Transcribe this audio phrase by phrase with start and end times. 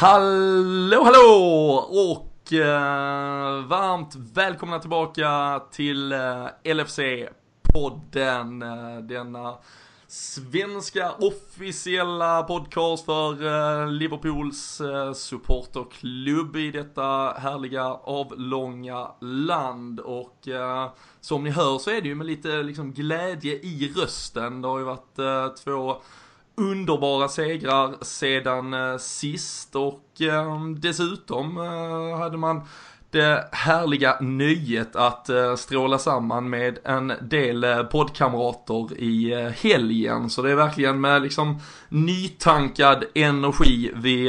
[0.00, 8.62] Hallå hallå och eh, varmt välkomna tillbaka till eh, LFC-podden.
[8.62, 9.54] Eh, denna
[10.06, 20.00] svenska officiella podcast för eh, Liverpools eh, supporterklubb i detta härliga avlånga land.
[20.00, 24.62] Och eh, som ni hör så är det ju med lite liksom, glädje i rösten.
[24.62, 25.96] Det har ju varit eh, två
[26.58, 32.60] underbara segrar sedan eh, sist och eh, dessutom eh, hade man
[33.10, 40.30] det härliga nöjet att stråla samman med en del poddkamrater i helgen.
[40.30, 44.28] Så det är verkligen med liksom nytankad energi vi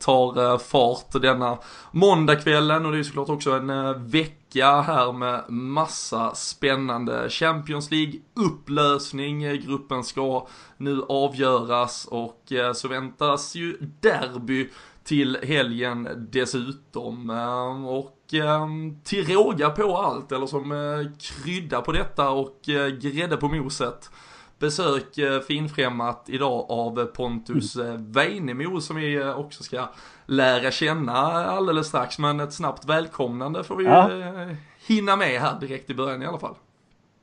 [0.00, 1.58] tar fart denna
[1.90, 8.20] måndagskvällen och det är såklart också en vecka vecka här med massa spännande Champions League
[8.34, 9.40] upplösning.
[9.66, 10.46] Gruppen ska
[10.76, 14.68] nu avgöras och eh, så väntas ju derby
[15.04, 17.30] till helgen dessutom.
[17.30, 18.66] Eh, och eh,
[19.04, 22.60] till råga på allt, eller som krydda på detta och
[23.00, 24.10] grädde på moset.
[24.58, 29.88] Besök eh, finfrämmat idag av Pontus eh, Weinemo som vi eh, också ska
[30.26, 31.12] lära känna
[31.46, 32.18] alldeles strax.
[32.18, 34.10] Men ett snabbt välkomnande får vi Ja.
[34.10, 34.48] eh,
[34.86, 36.54] hinna med här direkt i början i alla fall.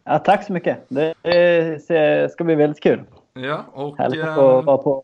[0.04, 0.86] Ja, tack så mycket.
[0.90, 1.10] Det
[1.90, 3.04] eh, ska bli väldigt kul.
[3.34, 3.98] Ja, och...
[3.98, 5.04] Härligt att eh, få vara på,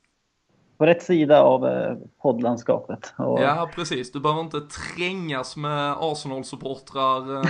[0.77, 3.13] på rätt sida av eh, poddlandskapet.
[3.17, 4.11] Och, Ja, precis.
[4.11, 7.43] Du behöver inte trängas med Arsenal-supportrar, eh,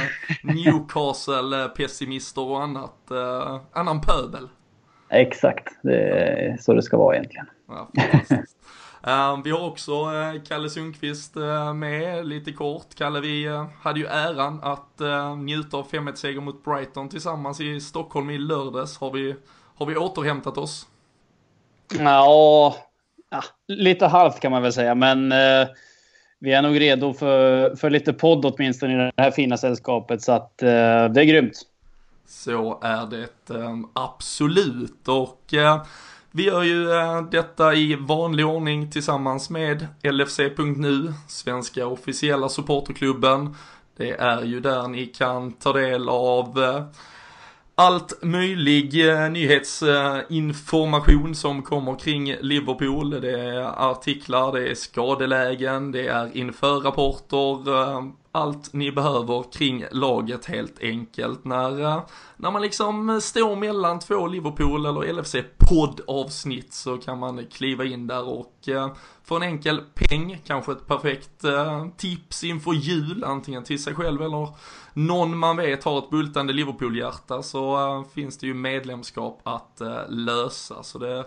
[0.43, 4.49] Newcastle-pessimister och annat, eh, annan pöbel.
[5.09, 7.45] Exakt, det är så det ska vara egentligen.
[7.67, 8.57] Ja, fantastiskt.
[9.07, 12.95] Eh, vi har också eh, Kalle Sundqvist eh, med lite kort.
[12.97, 15.01] Kalle, vi eh, hade ju äran att
[15.37, 18.97] njuta av 5-1-seger mot Brighton tillsammans i Stockholm i lördags.
[18.97, 19.35] Har vi,
[19.75, 20.87] har vi återhämtat oss?
[21.99, 22.75] Ja,
[23.29, 25.67] ja, lite halvt kan man väl säga, men eh,
[26.39, 30.31] vi är nog redo för, för lite podd åtminstone i det här fina sällskapet, så
[30.31, 30.67] att eh,
[31.09, 31.61] det är grymt.
[32.27, 35.79] Så är det ehm, absolut och ehm,
[36.31, 43.55] vi gör ju eh, detta i vanlig ordning tillsammans med LFC.nu, svenska officiella supporterklubben.
[43.97, 46.83] Det är ju där ni kan ta del av eh,
[47.75, 53.09] allt möjlig eh, nyhetsinformation som kommer kring Liverpool.
[53.09, 60.45] Det är artiklar, det är skadelägen, det är införrapporter, ehm, allt ni behöver kring laget
[60.45, 61.45] helt enkelt.
[61.45, 62.01] När, eh,
[62.37, 68.07] när man liksom står mellan två Liverpool eller LFC poddavsnitt så kan man kliva in
[68.07, 68.91] där och eh,
[69.23, 74.21] få en enkel peng, kanske ett perfekt eh, tips inför jul, antingen till sig själv
[74.21, 74.47] eller
[74.93, 80.83] någon man vet har ett bultande Liverpool-hjärta så finns det ju medlemskap att lösa.
[80.83, 81.25] Så det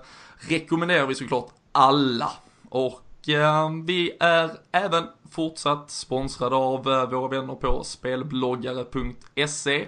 [0.49, 2.31] rekommenderar vi såklart alla.
[2.69, 9.87] Och Ehm, vi är även fortsatt sponsrade av eh, våra vänner på spelbloggare.se.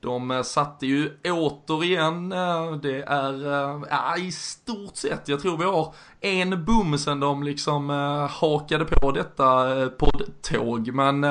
[0.00, 5.58] De eh, satte ju återigen, eh, det är eh, ja, i stort sett, jag tror
[5.58, 7.90] vi har en boom sen de liksom
[8.30, 10.94] hakade på detta eh, poddtåg.
[10.94, 11.26] Men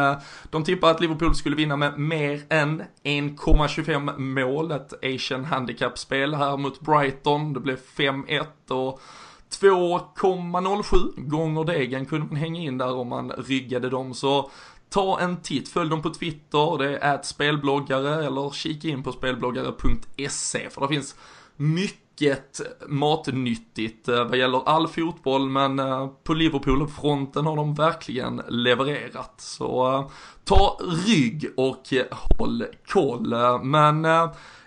[0.49, 4.71] de tippade att Liverpool skulle vinna med mer än 1,25 mål.
[4.71, 7.53] Ett Asian Handicap-spel här mot Brighton.
[7.53, 9.01] Det blev 5-1 och
[9.49, 14.13] 2,07 gånger degen kunde man hänga in där om man ryggade dem.
[14.13, 14.51] Så
[14.89, 20.69] ta en titt, följ dem på Twitter, det är spelbloggare eller kika in på spelbloggare.se
[20.69, 21.15] för det finns
[21.55, 29.33] mycket matnyttigt eh, vad gäller all fotboll men eh, på Liverpool-fronten har de verkligen levererat.
[29.37, 30.07] Så eh,
[30.43, 33.35] ta rygg och håll koll.
[33.63, 34.05] Men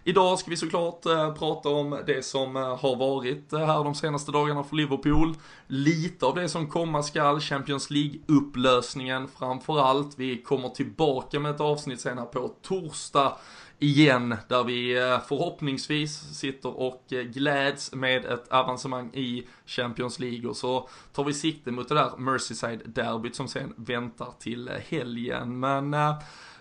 [0.05, 3.95] Idag ska vi såklart eh, prata om det som eh, har varit eh, här de
[3.95, 5.35] senaste dagarna för Liverpool.
[5.67, 10.19] Lite av det som komma skall, Champions League-upplösningen framförallt.
[10.19, 13.37] Vi kommer tillbaka med ett avsnitt senare på torsdag
[13.81, 20.49] igen där vi eh, förhoppningsvis sitter och eh, gläds med ett avancemang i Champions League
[20.49, 25.61] och så tar vi sikte mot det där Merseyside-derbyt som sen väntar till eh, helgen.
[25.61, 25.97] Men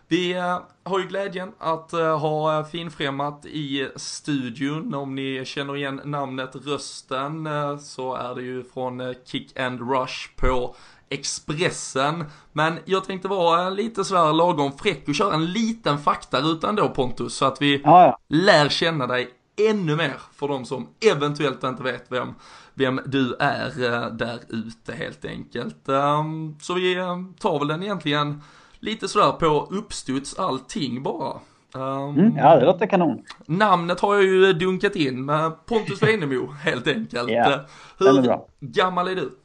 [0.10, 4.94] vi eh, har ju glädjen att eh, ha finfrämmat i studion.
[4.94, 9.92] Om ni känner igen namnet, rösten, eh, så är det ju från eh, Kick and
[9.92, 10.76] Rush på
[11.10, 12.26] Expressen.
[12.54, 16.90] Men jag tänkte vara eh, lite sådär lagom fräck och köra en liten faktaruta ändå
[16.90, 18.20] Pontus, så att vi Ja, ja.
[18.30, 19.30] lär känna dig
[19.70, 22.34] ännu mer för de som eventuellt inte vet vem,
[22.74, 25.90] vem du är eh, där ute helt enkelt.
[25.90, 28.42] Ehm, så vi eh, tar väl den egentligen
[28.80, 31.40] lite sådär på uppstuds allting bara.
[31.76, 33.24] Ehm, Mm, ja, det låter kanon.
[33.46, 37.30] Namnet har jag ju dunkat in med Pontus Weinemo helt enkelt.
[37.30, 37.66] Eh, är
[38.00, 38.46] Hur bra.
[38.60, 39.38] gammal är du?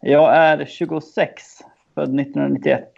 [0.00, 1.42] Jag är 26,
[1.94, 2.92] född 1991.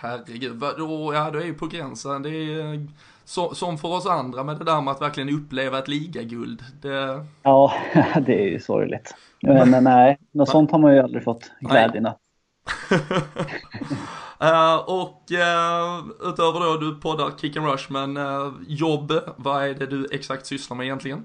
[0.00, 2.22] Herregud, vad- då, ja du är ju på gränsen.
[2.22, 2.80] Det är eh,
[3.24, 6.62] så, som för oss andra med det där med att verkligen uppleva ett ligaguld.
[6.82, 7.72] Det, Ja,
[8.26, 9.14] det är ju sorgligt.
[9.42, 12.18] Men, men nej, något sånt har man ju aldrig fått glädjen att.
[14.40, 19.74] Eh, och uh, utöver då du poddar Kick and Rush, men eh, jobb, vad är
[19.74, 21.24] det du exakt sysslar med egentligen?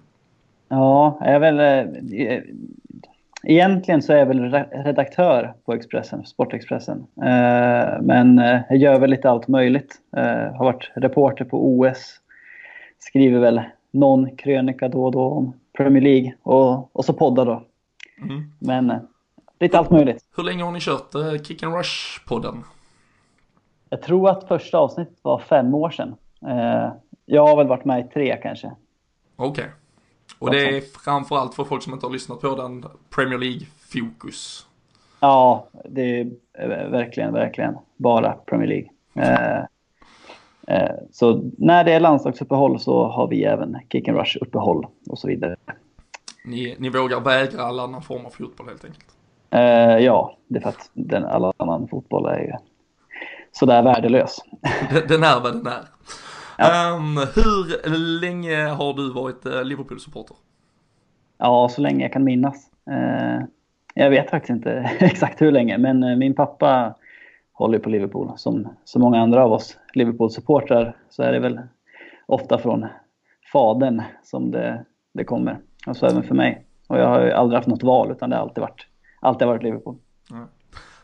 [0.70, 1.88] Ja, jag är väl...
[3.44, 7.06] Egentligen så är jag väl re- redaktör på Expressen, Sportexpressen.
[8.02, 8.38] Men
[8.70, 9.96] jag gör väl lite allt möjligt.
[10.58, 12.20] Har varit reporter på OS.
[13.00, 13.62] Skriver väl
[13.92, 16.34] någon krönika då och då om Premier League.
[16.44, 17.64] Och, och så poddar då.
[18.22, 18.52] Mm.
[18.60, 18.94] Men
[19.60, 20.24] lite allt möjligt.
[20.38, 22.56] Hur länge har ni kört Kick and Rush-podden?
[23.94, 26.16] Jag tror att första avsnittet var fem år sedan.
[26.48, 26.90] Eh,
[27.26, 28.72] Jag har väl varit med i tre kanske.
[29.36, 29.66] Okej.
[30.40, 32.86] Och det är framförallt för folk som inte har lyssnat på den,
[33.16, 34.68] Premier League-fokus.
[35.20, 38.90] Ja, det är eh, verkligen, verkligen bara Premier League.
[39.16, 39.64] Eh,
[40.68, 45.28] eh, så när det är landslagsuppehåll så har vi även Kick and Rush-uppehåll och så
[45.28, 45.56] vidare.
[46.46, 49.06] Ni, ni vågar vägra all annan form av fotboll helt enkelt.
[49.50, 52.54] Eh, ja, det är för att den, all annan fotboll är ju
[53.52, 54.38] sådär värdelös.
[55.08, 55.84] Den- är vad den är.
[56.58, 60.36] Ehm, hur länge har du varit eh, Liverpool-supporter?
[61.38, 62.70] Ja, så länge jag kan minnas.
[62.92, 63.44] Eh,
[63.94, 66.96] jag vet faktiskt inte exakt hur länge, men eh, min pappa
[67.54, 68.32] håller på Liverpool.
[68.36, 71.60] Som så många andra av oss Liverpool-supportrar så är det väl
[72.26, 72.88] ofta från
[73.54, 75.58] fadern som det, det kommer.
[75.88, 76.66] Och så även för mig.
[76.88, 78.88] Och jag har ju aldrig haft något val utan det har alltid varit,
[79.20, 79.96] alltid varit Liverpool.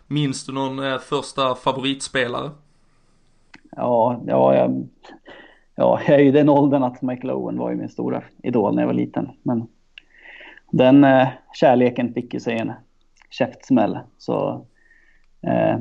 [0.07, 2.51] Minns du någon eh, första favoritspelare?
[3.75, 4.87] Ja, ja, jag,
[5.75, 8.81] ja, jag är ju den åldern att Michael Owen var ju min stora idol när
[8.81, 9.29] jag var liten.
[9.43, 9.67] Men
[10.71, 12.71] den eh, kärleken fick ju sig en
[13.29, 13.99] käftsmäll.
[14.17, 14.65] Så
[15.41, 15.77] eh,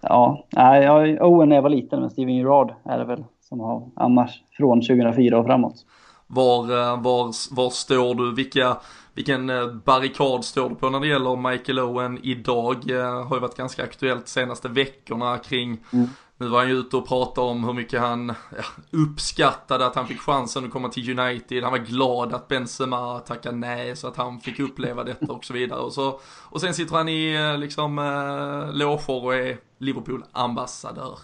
[0.00, 3.88] ja, jag, Owen när jag var liten, men Steven Gerrard är det väl som har
[3.96, 5.84] annars från 2004 och framåt.
[6.26, 8.34] Var, eh, var, var står du?
[8.34, 8.76] Vilka,
[9.20, 12.90] vilken eh, barrikad står du på när det gäller Michael Owen idag?
[12.90, 16.08] Eh, Har ju varit ganska aktuellt senaste veckorna kring Mm.
[16.38, 20.06] Nu var han ju ute och pratade om hur mycket han ja, uppskattade att han
[20.06, 21.62] fick chansen att komma till United.
[21.62, 25.52] Han var glad att Benzema tackade nej så att han fick uppleva detta och så
[25.52, 25.80] vidare.
[25.80, 26.20] Och, så,
[26.50, 31.18] och sen sitter han i eh, liksom eh, loger och är Liverpool-ambassadör.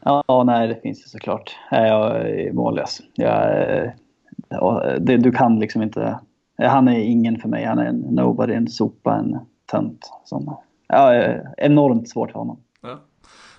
[0.00, 1.56] Ja, nej, det finns ju såklart.
[1.70, 3.00] Jag är mållös.
[3.14, 3.92] Jag,
[4.48, 6.20] ja, det, du kan liksom inte...
[6.58, 7.64] Han är ingen för mig.
[7.64, 9.38] Han är en nobody, en sopa, en
[9.70, 10.12] tönt.
[10.24, 10.56] Som,
[10.88, 12.60] ja, eh, enormt svårt för honom.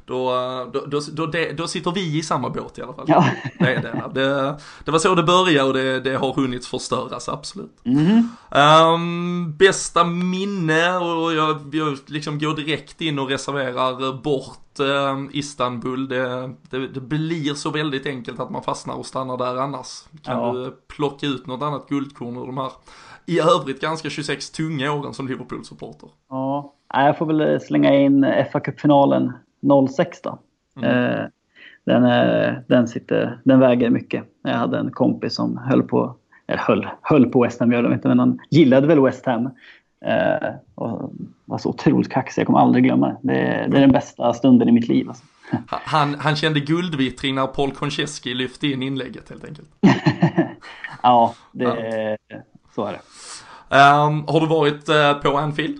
[0.07, 0.31] Då,
[0.73, 1.27] då, då, då,
[1.57, 3.05] då sitter vi i samma båt i alla fall.
[3.07, 3.25] Ja.
[3.59, 7.29] Det, är det, det, det var så det började och det, det har hunnit förstöras,
[7.29, 7.79] absolut.
[7.83, 8.29] Mhm.
[8.51, 16.07] Ehm, bästa minne och jag, jag liksom går direkt in och reserverar bort ehm, Istanbul.
[16.07, 20.03] Det, det, blir så väldigt enkelt att man fastnar och stannar där annars.
[20.23, 20.51] Kan Ja.
[20.53, 22.71] du plocka ut något annat guldkorn ur de här
[23.25, 26.09] i övrigt ganska 26 tunga åren som Liverpool-supporter?
[26.29, 29.33] Ja, jag får väl slänga in fa Cup-finalen
[29.89, 30.39] 06 då.
[30.83, 31.25] Eh,
[31.85, 34.23] den, eh, den, sitter, den väger mycket.
[34.43, 36.15] Jag hade en kompis som höll på,
[36.47, 39.49] eller höll, höll på West Ham, de inte, men han gillade väl West Ham.
[40.05, 41.11] Eh, och
[41.45, 43.17] var så otroligt kaxig, jag kommer aldrig glömma det.
[43.21, 45.07] Det, är- det är den bästa stunden i mitt liv.
[45.09, 45.23] Alltså.
[45.67, 49.67] Han, han kände guldvittring när Paul Konchesky lyfte in inlägget helt enkelt.
[51.03, 52.17] ja, det,
[52.75, 52.99] så är det.
[53.75, 55.77] Ehm, har du varit eh, på Anfield?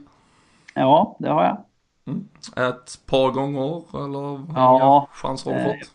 [0.73, 1.57] Ja, det har jag.
[2.55, 5.07] Ett par gånger eller hur Ja.
[5.11, 5.91] chanser har du Eh, fått?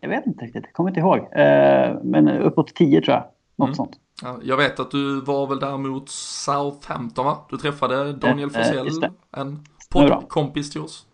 [0.00, 1.18] Jag vet inte riktigt, jag kommer inte ihåg.
[1.18, 3.24] Eh, men uppåt 10 tror jag.
[3.56, 3.74] Något Mm.
[3.74, 3.92] sånt.
[4.22, 7.38] Ja, jag vet att du var väl där mot Southampton va?
[7.50, 11.06] Du träffade Daniel Eh, Forsell, en poddkompis till oss.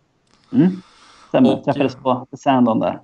[0.52, 0.83] Mm.
[1.28, 3.00] Stämmer, Och, träffades på Sandon där.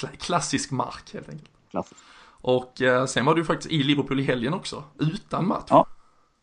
[0.00, 1.50] Kla- klassisk mark helt enkelt.
[1.70, 2.00] Klassiskt.
[2.42, 2.72] Och
[3.08, 5.66] sen var du faktiskt i Liverpool i helgen också, utan match.
[5.70, 5.86] Ja.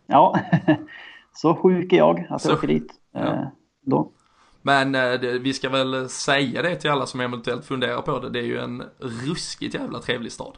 [0.07, 0.39] Ja,
[1.33, 2.93] så sjuk är jag att Så- jag åker dit.
[3.11, 3.51] Ja.
[3.81, 4.11] då.
[4.67, 8.29] Men eh, det, vi ska väl säga det till alla som eventuellt funderar på det.
[8.29, 10.57] Det är ju en ruskigt jävla trevlig stad.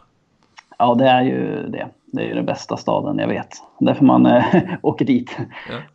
[0.77, 1.89] Ja, det är ju det.
[2.05, 3.49] Det är ju den bästa staden jag vet.
[3.79, 4.43] Därför man eh,
[4.81, 5.37] åker dit.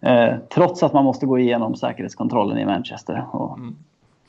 [0.00, 0.08] Ja.
[0.10, 3.26] Eh, trots att man måste gå igenom säkerhetskontrollen i Manchester.
[3.32, 3.76] Och, Mm.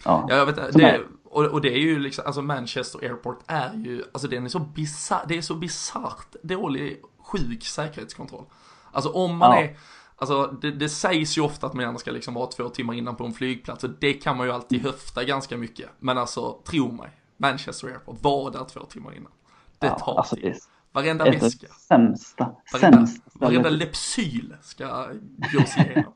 [0.06, 0.26] ja.
[0.30, 1.00] Ja, jag vet det,
[1.30, 4.60] och, och det är ju liksom, alltså Manchester Airport är ju, alltså den är så
[4.60, 8.44] bisarr, det är så bisarrt dålig, sjuk säkerhetskontroll.
[8.92, 9.62] Alltså om man Ja.
[9.64, 9.70] är,
[10.18, 13.16] alltså det, det sägs ju ofta att man gärna ska liksom vara två timmar innan
[13.16, 15.90] på en flygplats och det kan man ju alltid höfta ganska mycket.
[16.00, 19.32] Men alltså, tro mig, Manchester Airport, var där två timmar innan.
[19.80, 20.44] Det ja, tar alltså, tid.
[20.44, 20.60] det
[20.92, 25.08] Varenda av väska, sämsta, varenda, sämsta varenda lepsyl ska
[25.54, 26.14] gås igenom.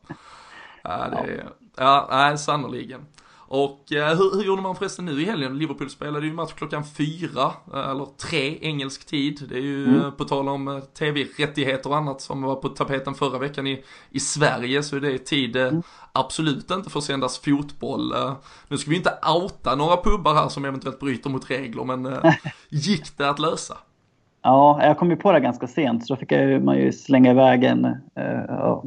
[0.84, 3.06] Ja, det är, ja, nej, sannoliken.
[3.52, 5.58] Och eh, hur, hur gjorde man förresten nu i helgen?
[5.58, 9.46] Liverpool spelade ju match klockan fyra, eh, eller tre engelsk tid.
[9.50, 10.02] Det är ju mm.
[10.02, 13.84] Eh, på tal om eh, tv-rättigheter och annat som var på tapeten förra veckan i,
[14.10, 15.84] i Sverige så är det tid mm.
[16.12, 18.14] absolut inte för sändas fotboll.
[18.68, 22.18] nu ska vi inte outa några pubbar här som eventuellt bryter mot regler men
[22.70, 23.78] gick det att lösa?
[24.42, 27.32] Ja, jag kom ju på det ganska sent så då fick jag, man ju slänga
[27.32, 28.84] iväg en, uh,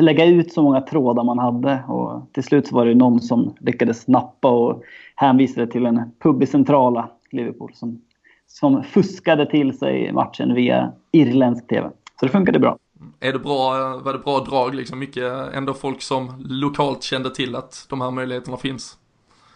[0.00, 3.54] lägga ut så många trådar man hade och till slut så var det någon som
[3.60, 4.82] lyckades nappa och
[5.14, 8.00] hänvisade till en pub i centrala Liverpool som,
[8.46, 11.90] som fuskade till sig matchen via irländsk TV.
[12.20, 12.78] Så det funkade bra.
[13.20, 13.70] Är det bra,
[14.04, 14.98] var det bra drag liksom?
[14.98, 18.98] Mycket ändå folk som lokalt kände till att de här möjligheterna finns?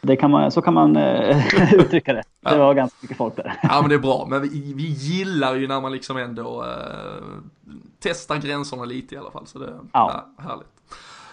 [0.00, 2.22] Det kan man, så kan man uh, uttrycka det.
[2.40, 3.58] Det var ganska mycket folk där.
[3.62, 7.38] Ja men det är bra, men vi, vi gillar ju när man liksom ändå uh,
[8.00, 9.46] testar gränserna lite i alla fall.
[9.46, 10.26] Så det är ja.
[10.38, 10.68] härligt.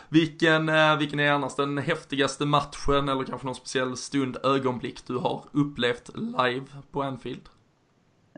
[0.10, 5.18] Vilken, uh, vilken är annars den häftigaste matchen eller kanske någon speciell stund, ögonblick du
[5.18, 7.42] har upplevt live på Anfield?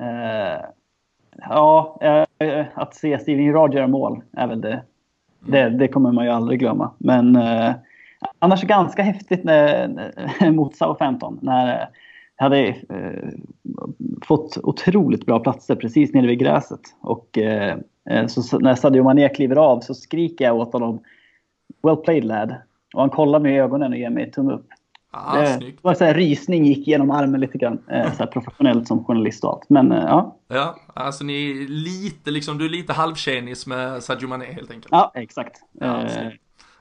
[0.01, 0.65] Uh,
[1.49, 1.99] ja,
[2.73, 4.83] att se Steven Gerrard göra mål är väl det.
[5.47, 5.51] Mm.
[5.51, 5.69] det.
[5.69, 6.91] Det kommer man ju aldrig glömma.
[6.97, 7.37] Men
[8.39, 11.39] annars ganska häftigt när, mot Southampton.
[11.41, 11.89] När
[12.37, 13.29] jag hade eh,
[14.25, 16.81] fått otroligt bra platser precis nere vid gräset.
[17.01, 17.77] Och eh,
[18.09, 20.99] eh så, när Sadio Mané kliver av så skriker jag åt honom
[21.83, 22.55] Well played lad.
[22.93, 24.67] Och han kollar mig i ögonen och ger mig tumme upp.
[25.11, 25.83] Ah, det snyggt.
[25.83, 27.79] var så här, rysning gick genom armen lite grann.
[27.91, 29.69] Eh, så här, professionellt som journalist och allt.
[29.69, 30.37] Men eh, ja.
[30.47, 34.87] Ja, alltså ni är lite liksom, du är lite halvtjenis med Sadio Mané helt enkelt.
[34.91, 35.61] Ja, exakt.
[35.71, 36.31] Ja, eh,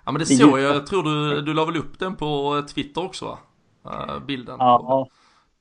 [0.07, 3.05] Ja men det såg jag, jag tror du, du la väl upp den på Twitter
[3.05, 3.39] också va?
[3.87, 4.57] Uh, bilden.
[4.59, 5.09] Ja,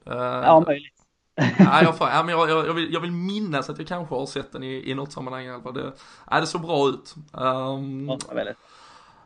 [0.08, 0.94] uh, ja möjligt.
[1.60, 4.26] nej, jag, ja, men jag, jag, jag, vill, jag vill minnas att jag kanske har
[4.26, 5.74] sett den i, i något sammanhang i alla fall.
[5.74, 5.92] Det,
[6.32, 7.16] nej, det såg bra ut.
[7.32, 8.58] Um, ja, väldigt.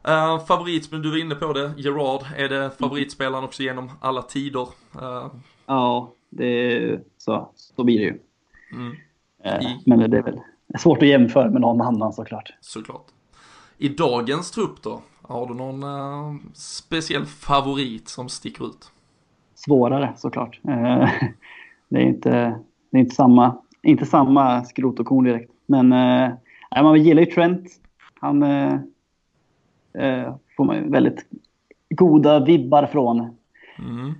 [0.07, 4.67] Uh, favoritspelaren, du var inne på det, Gerard, är det favoritspelaren också genom alla tider?
[5.01, 5.27] Uh,
[5.65, 8.19] ja, det så, så blir det ju.
[8.71, 8.91] Mm.
[8.91, 10.39] Uh, men det är väl
[10.79, 12.53] svårt att jämföra med någon annan såklart.
[12.61, 13.05] Såklart.
[13.81, 18.91] I dagens trupp då, har du någon uh, speciell favorit som sticker ut?
[19.55, 20.59] Svårare såklart.
[20.67, 21.09] Uh,
[21.89, 22.59] det är inte,
[22.89, 25.51] det är inte samma, inte samma skrot och korn direkt.
[25.65, 27.67] Men uh, man gillar ju Trent.
[28.13, 28.79] Han uh,
[30.57, 31.25] får man väldigt
[31.89, 33.19] goda vibbar från.
[33.77, 34.13] Mm.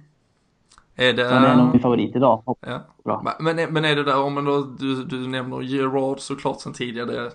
[0.99, 1.23] Är det...
[1.23, 2.43] Han är nog min favorit idag.
[2.45, 2.79] Ja.
[3.03, 3.35] Bra.
[3.39, 7.29] Men, men är det där, om man då, du, du nämner Gerard såklart sen tidigare,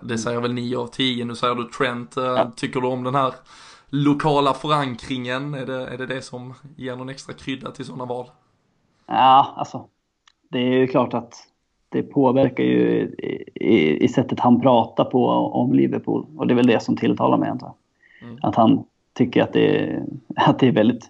[0.00, 2.50] det, säger väl 9 av 10, nu säger du Trent, eh, ja.
[2.56, 3.32] tycker du om den här
[3.88, 5.54] lokala förankringen?
[5.54, 8.26] Är det, är det det som ger någon extra krydda till sådana val?
[9.06, 9.86] Ja, alltså
[10.50, 11.34] det är ju klart att
[11.88, 16.56] det påverkar ju i, i, i sättet han pratar på om Liverpool och det är
[16.56, 17.72] väl det som tilltalar mig antar
[18.22, 18.38] mm.
[18.42, 20.04] Att han tycker att det, är,
[20.36, 21.08] att det är väldigt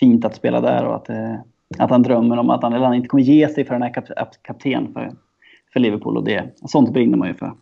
[0.00, 1.34] fint att spela där och att, eh,
[1.78, 3.94] att han drömmer om att han, eller han inte kommer ge sig för han är
[3.94, 4.04] kap,
[4.42, 5.12] kapten för,
[5.72, 7.52] för Liverpool och det, sånt brinner man ju för.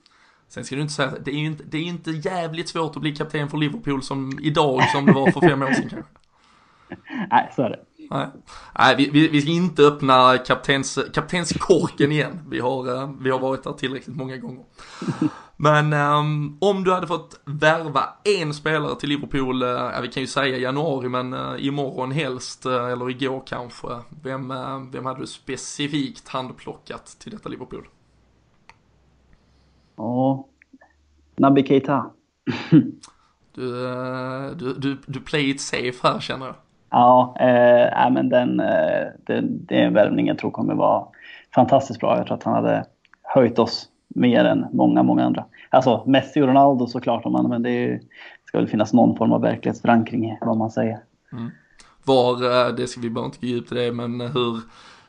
[0.49, 3.03] Sen ska du inte säga, det är ju inte, det är inte jävligt svårt att
[3.03, 6.13] bli kapten för Liverpool som idag som det var för fem år sedan kanske.
[7.31, 7.81] Nej, så är det.
[8.11, 8.27] Nej,
[8.79, 12.41] Nej vi, vi, ska inte öppna kaptens, kaptenskorken igen.
[12.51, 14.65] Vi har, eh, vi har varit där tillräckligt många gånger.
[15.57, 20.21] Men um, om du hade fått värva en spelare till Liverpool, uh, ja, vi kan
[20.21, 23.89] ju säga januari men uh, imorgon helst, uh, eller igår kanske.
[24.23, 27.89] Vem, uh, vem hade du specifikt handplockat till detta Liverpool?
[29.97, 30.47] Ja,
[31.37, 32.11] Naby Keita.
[33.55, 33.71] du,
[34.55, 36.55] du, du, du play it safe här känner jag.
[36.91, 38.57] Ja, eh, men den,
[39.27, 41.07] det, det är en värvning jag tror kommer vara
[41.55, 42.17] fantastiskt bra.
[42.17, 42.87] Jag tror att han hade
[43.23, 45.45] höjt oss mer än många, många andra.
[45.71, 48.01] Alltså Messi och Ronaldo såklart, men det är,
[48.45, 50.99] ska väl finnas någon form av verklighetsförankring i vad man säger.
[51.33, 51.51] Mm.
[52.05, 54.61] Var, eh, det ska vi bara inte gå djupt i det, men eh, hur,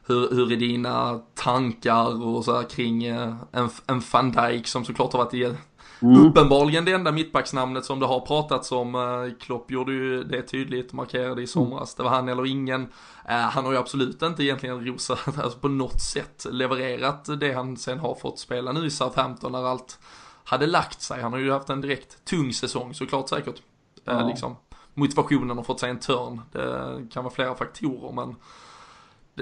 [0.07, 4.85] hur, hur är dina tankar och så här kring eh, en, en van Dijk som
[4.85, 5.53] såklart har varit i
[6.01, 6.25] Mm.
[6.25, 8.95] Uppenbarligen det enda mittbacksnamnet som det har pratats om.
[8.95, 11.95] Eh, Klopp gjorde ju det tydligt, markerade i somras.
[11.95, 12.81] Det var han eller ingen.
[13.29, 17.77] Eh, han har ju absolut inte egentligen rosat, alltså på något sätt levererat det han
[17.77, 19.99] sen har fått spela nu i Southampton när allt
[20.43, 21.21] hade lagt sig.
[21.21, 23.61] Han har ju haft en direkt tung säsong såklart säkert.
[24.05, 24.27] Eh, ja.
[24.27, 24.55] liksom,
[24.93, 26.41] motivationen har fått sig en törn.
[26.51, 28.35] Det kan vara flera faktorer men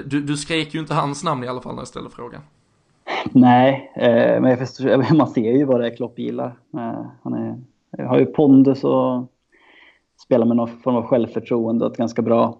[0.03, 2.41] du, du skrek ju inte hans namn i alla fall när jag ställde frågan.
[3.31, 6.57] Nej, eh, men jag förstår, man ser ju vad det är Klopp gillar.
[6.73, 7.57] Eh, han är,
[8.05, 9.31] har ju pondus och
[10.21, 12.57] spelar med någon form av självförtroende och ett ganska bra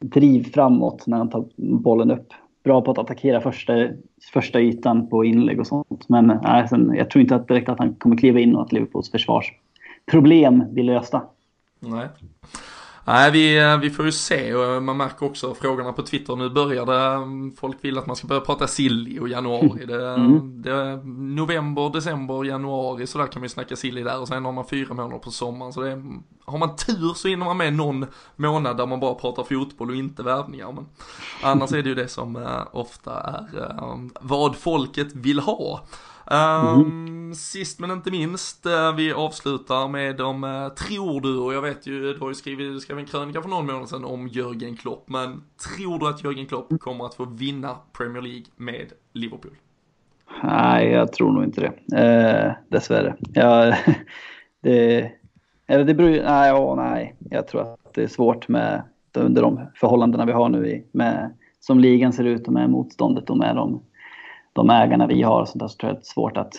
[0.00, 2.32] driv framåt när han tar bollen upp.
[2.64, 3.88] Bra på att attackera första,
[4.32, 6.08] första ytan på inlägg och sånt.
[6.08, 8.72] Men nej, sen, jag tror inte att direkt att han kommer kliva in och att
[8.72, 11.22] Liverpools försvarsproblem blir lösta.
[11.80, 12.08] Nej.
[13.08, 16.36] Nej, vi, eh, vi får ju se och man märker också frågorna på Twitter.
[16.36, 19.86] Nu börjar det, mm, folk vill att man ska börja prata silly och januari.
[19.86, 20.62] Det, mm.
[20.62, 24.52] det, november, december, januari så där kan man ju snacka silly där och sen har
[24.52, 25.72] man fyra månader på sommaren.
[25.72, 26.02] Så det,
[26.44, 29.96] har man tur så hinner man med någon månad där man bara pratar fotboll och
[29.96, 30.72] inte värvningar.
[30.72, 30.86] Men
[31.42, 35.80] annars är det ju det som uh, ofta är vad folket vill ha.
[36.30, 37.34] Um, mm.
[37.34, 41.86] Sist men inte minst, uh, vi avslutar med de uh, tror du, och jag vet
[41.86, 44.76] ju, du har ju skrivit, du skrev en krönika för någon månad sedan om Jörgen
[44.76, 45.42] Klopp, men
[45.76, 49.52] tror du att Jörgen Klopp kommer att få vinna Premier League med Liverpool?
[50.42, 51.96] Nej, jag tror nog inte det.
[51.96, 53.16] Eh, dessvärre.
[53.32, 53.76] Ja,
[54.62, 55.10] det,
[55.66, 58.82] eller det beror nej, ja, nej, jag tror att det är svårt med
[59.14, 63.30] under de förhållandena vi har nu i, med, som ligan ser ut och med motståndet
[63.30, 63.82] och med de
[64.58, 66.54] de ägarna vi har så, där, så tror jag det är svårt att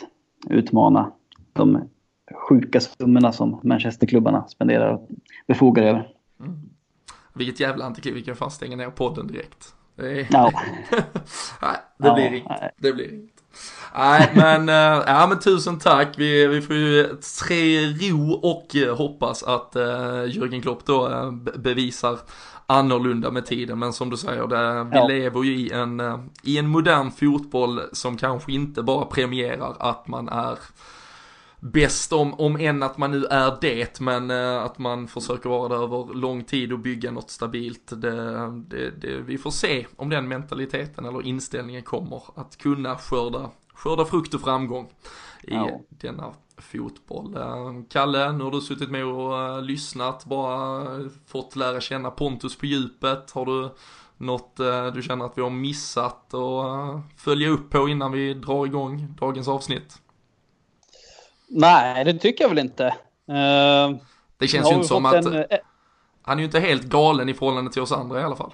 [0.50, 1.12] utmana
[1.54, 1.90] de
[2.50, 5.08] sjuka summorna som Manchesterklubbarna spenderar och
[5.48, 6.08] befogar över.
[6.40, 6.60] Mm.
[7.34, 9.74] Vilket jävla antikliv, vi kan fan stänga ner podden direkt.
[9.96, 10.28] Det, är...
[11.62, 12.74] nej, det blir inget.
[12.78, 13.40] Det blir inget.
[13.96, 16.08] Nej men, äh, ja men tusen tack.
[16.18, 17.08] Vi, vi får ju
[17.40, 19.82] tro och hoppas att äh,
[20.26, 22.20] Jürgen Klopp då äh, bevisar
[22.70, 23.80] annorlunda med tiden.
[23.80, 25.08] Men som du säger, det, vi ja.
[25.08, 30.08] lever ju i en, eh, i en modern fotboll som kanske inte bara premierar att
[30.08, 30.58] man är
[31.60, 35.70] bäst om, om än att man nu är det, men uh, att man försöker vara
[35.70, 38.02] det över lång tid och bygga något stabilt.
[38.02, 43.50] Det, det, det, vi får se om den mentaliteten eller inställningen kommer att kunna skörda,
[43.74, 44.88] skörda frukt och framgång
[45.44, 45.82] i ja.
[45.90, 47.38] denna fotboll.
[47.38, 50.86] Eh, Kalle, nu har du suttit med och eh, lyssnat, bara
[51.28, 53.32] fått lära känna Pontus på djupet.
[53.32, 53.70] Har du
[54.18, 56.64] något eh, du känner att vi har missat och
[57.18, 59.96] följa upp på innan vi drar igång dagens avsnitt?
[61.50, 62.96] Nej, det tycker jag väl inte.
[64.38, 65.26] det känns ju inte som att...
[65.26, 65.46] En...
[66.22, 68.54] Han är ju inte helt galen i förhållande till oss andra i alla fall.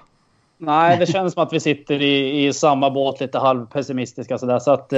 [0.57, 4.59] Nej, det känns som att vi sitter i, i samma båt lite halvpessimistiska sådär.
[4.59, 4.93] Så att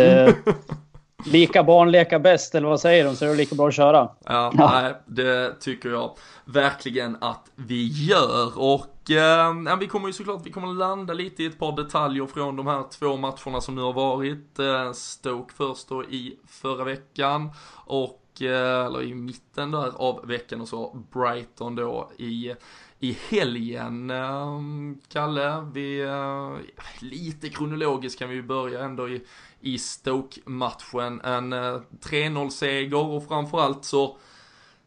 [1.25, 3.15] Lika barn leka bäst, eller vad säger de?
[3.15, 4.09] Så är det lika bra att köra.
[4.25, 8.59] Ja, nej, det tycker jag verkligen att vi gör.
[8.59, 12.55] Och eh, vi kommer ju såklart, vi kommer landa lite i ett par detaljer från
[12.55, 14.59] de här två matcherna som nu har varit.
[14.59, 17.49] Eh, Stoke först då i förra veckan.
[17.85, 22.53] Och, eh, eller i mitten där av veckan och så Brighton då i
[22.99, 24.09] i helgen.
[24.09, 26.55] Ehm, Kalle, vi, eh,
[26.99, 29.21] lite kronologiskt kan vi börja ändå i,
[29.61, 31.21] i Stoke-matchen.
[31.21, 34.17] En eh, 3-0-seger och framförallt så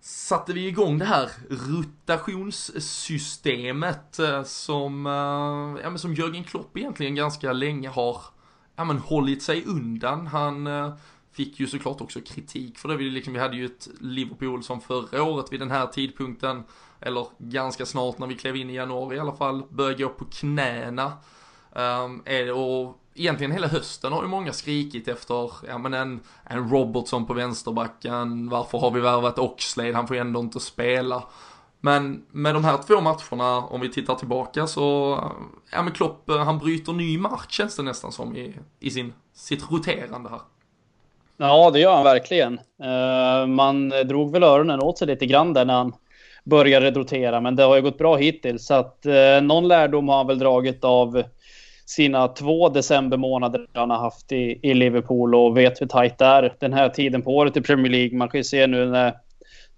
[0.00, 5.12] satte vi igång det här rotationssystemet eh, som, eh,
[5.82, 8.22] ja, men som Jörgen Klopp egentligen ganska länge har
[8.76, 10.26] ja, men hållit sig undan.
[10.26, 10.94] Han eh,
[11.32, 12.96] fick ju såklart också kritik för det.
[12.96, 16.64] Vi, liksom, vi hade ju ett Liverpool som förra året vid den här tidpunkten
[17.00, 20.24] eller ganska snart när vi klev in i januari i alla fall, började gå på
[20.24, 21.12] knäna.
[21.72, 22.22] Um,
[22.54, 27.34] och egentligen hela hösten har ju många skrikit efter, ja men en, en Robertson på
[27.34, 31.22] vänsterbacken, varför har vi värvat Oxlade, han får ju ändå inte spela.
[31.80, 35.18] Men med de här två matcherna, om vi tittar tillbaka så,
[35.72, 39.12] ja men Klopp, eh, han bryter ny mark känns det nästan som i, i sin,
[39.34, 40.40] sitt roterande här.
[41.36, 42.60] Ja, det gör han verkligen.
[42.82, 45.92] Eh, man drog väl öronen åt sig lite grann där när han
[46.44, 48.66] började rotera, men det har ju gått bra hittills.
[48.66, 51.22] Så att eh, någon lärdom har han väl dragit av
[51.90, 56.54] sina två decembermånader han har haft i, i Liverpool och vet hur tajt det är
[56.60, 58.18] den här tiden på året i Premier League.
[58.18, 59.14] Man kan ju se nu när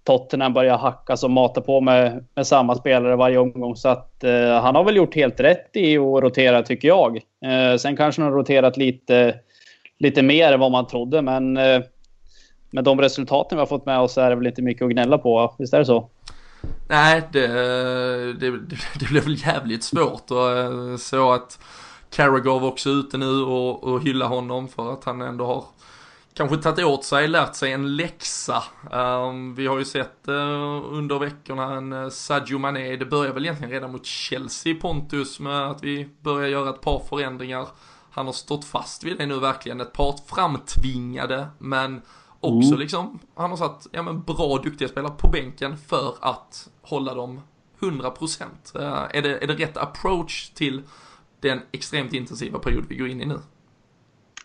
[0.03, 3.75] Tottenham börjar hacka och mata på med, med samma spelare varje omgång.
[3.75, 7.17] Så att eh, han har väl gjort helt rätt i att rotera tycker jag.
[7.17, 9.35] Eh, sen kanske han har roterat lite,
[9.99, 11.81] lite mer än vad man trodde, men eh,
[12.71, 15.17] med de resultaten vi har fått med oss är det väl inte mycket att gnälla
[15.17, 15.55] på.
[15.59, 16.09] Visst är det så?
[16.87, 18.51] Nej, det, eh, det,
[18.99, 21.59] det, blev väl jävligt svårt och eh, så att
[22.17, 25.65] var också ute nu och, och hylla honom för att han ändå har
[26.33, 28.63] kanske tagit åt sig, lärt sig en läxa.
[28.91, 33.45] Um, vi har ju sett uh, under veckorna en uh, Sadio Mané, det börjar väl
[33.45, 37.67] egentligen redan mot Chelsea Pontus med att vi börjar göra ett par förändringar.
[38.11, 42.01] Han har stått fast vid det nu verkligen, ett par framtvingade men
[42.39, 42.79] också mm.
[42.79, 47.41] liksom, han har satt ja, men bra, duktiga spelare på bänken för att hålla dem
[47.79, 48.43] 100%.
[48.75, 50.83] Uh, eh, är, det, är det rätt approach till
[51.43, 53.37] den extremt intensiva period vi går in i nu?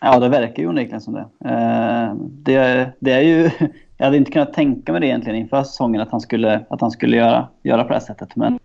[0.01, 1.27] Ja, det verkar ju onekligen som det.
[1.45, 2.91] Uh, det.
[2.99, 3.49] Det är ju,
[3.97, 6.91] jag hade inte kunnat tänka mig det egentligen inför säsongen att han skulle, att han
[6.91, 8.35] skulle göra, göra på det här sättet.
[8.35, 8.59] Men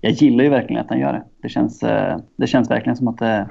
[0.00, 1.24] jag gillar ju verkligen att han gör det.
[1.42, 3.48] Det känns, uh, det känns verkligen som att det är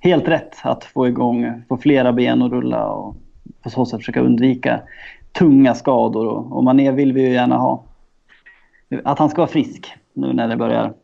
[0.00, 3.16] helt rätt att få igång, få flera ben att rulla och
[3.62, 4.80] på så sätt försöka undvika
[5.32, 7.84] tunga skador och, och Mané vill vi ju gärna ha.
[9.04, 10.94] Att han ska vara frisk nu när det börjar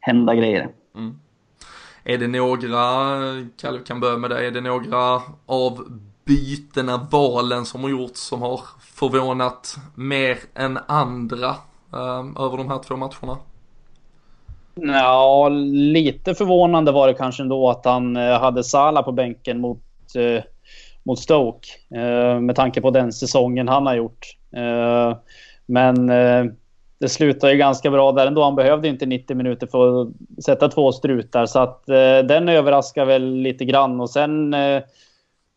[0.00, 0.68] hända grejer.
[0.94, 1.18] Mm.
[2.04, 2.76] Är det några,
[3.56, 8.42] Kalle kan börja med det, är det några av bytena, valen som har gjorts som
[8.42, 11.56] har förvånat mer än andra
[11.90, 13.38] um, över de här två matcherna?
[14.74, 19.82] Ja, lite förvånande var det kanske ändå att han eh, hade Sala på bänken mot,
[20.16, 20.44] eh,
[21.02, 21.68] mot Stoke.
[21.94, 24.26] Eh, med tanke på den säsongen han har gjort.
[24.56, 25.16] Eh,
[25.66, 26.44] men eh,
[26.98, 28.42] det slutade ju ganska bra där ändå.
[28.42, 30.08] Han behövde inte 90 minuter för att
[30.44, 31.46] sätta två strutar.
[31.46, 34.00] Så att eh, den överraskar väl lite grann.
[34.00, 34.82] Och sen eh,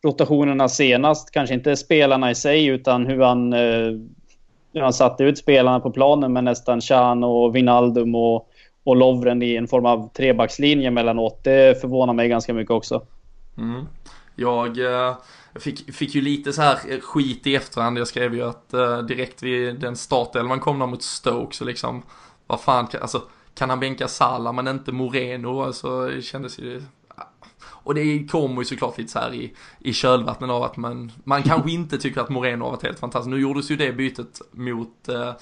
[0.04, 3.92] rotationerna senast, kanske inte spelarna i sig utan hur han, eh,
[4.72, 8.48] hur han satte ut spelarna på planen med nästan Chan och Vinaldum och
[8.88, 11.44] och Lovren i en form av trebackslinje mellanåt.
[11.44, 13.02] Det förvånar mig ganska mycket också.
[13.58, 13.86] Mm.
[14.36, 15.16] Jag eh,
[15.54, 17.98] fick, fick ju lite så här eh, skit i efterhand.
[17.98, 22.02] Jag skrev ju att eh, direkt vid den startelvan kom de mot Stoke så liksom,
[22.46, 23.22] vad fan, alltså
[23.54, 25.62] kan han bänka Salah men inte Moreno?
[25.62, 26.82] Alltså det kändes ju
[27.88, 31.42] och det kommer ju såklart lite så här i, i kölvattnet av att man, man
[31.42, 33.30] kanske inte tycker att Moreno har varit helt fantastisk.
[33.30, 35.32] Nu gjordes ju det bytet mot eh,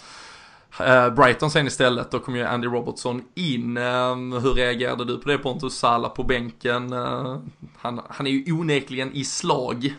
[0.81, 3.77] Eh, Brighton sen istället, då kom ju Andy Robertson in.
[3.77, 6.93] Ehm, hur reagerade du på det Pontus Sala på bänken?
[6.93, 7.37] Eh,
[7.77, 9.95] han, han är ju onekligen i slag.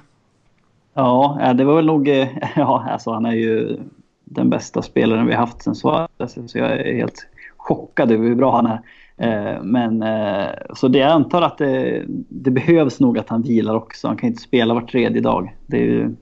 [0.93, 2.07] Ja, eh, det var väl nog,
[2.55, 3.79] ja alltså han är ju
[4.23, 6.37] den bästa spelaren vi haft sen Suarez.
[6.47, 8.81] Så jag är helt chockad över hur bra han är.
[9.61, 10.03] Men
[10.75, 14.07] så det jag antar att det, det, behövs nog att han vilar också.
[14.07, 15.55] Han kan inte spela var tredje dag.
[15.67, 16.15] Det är ju,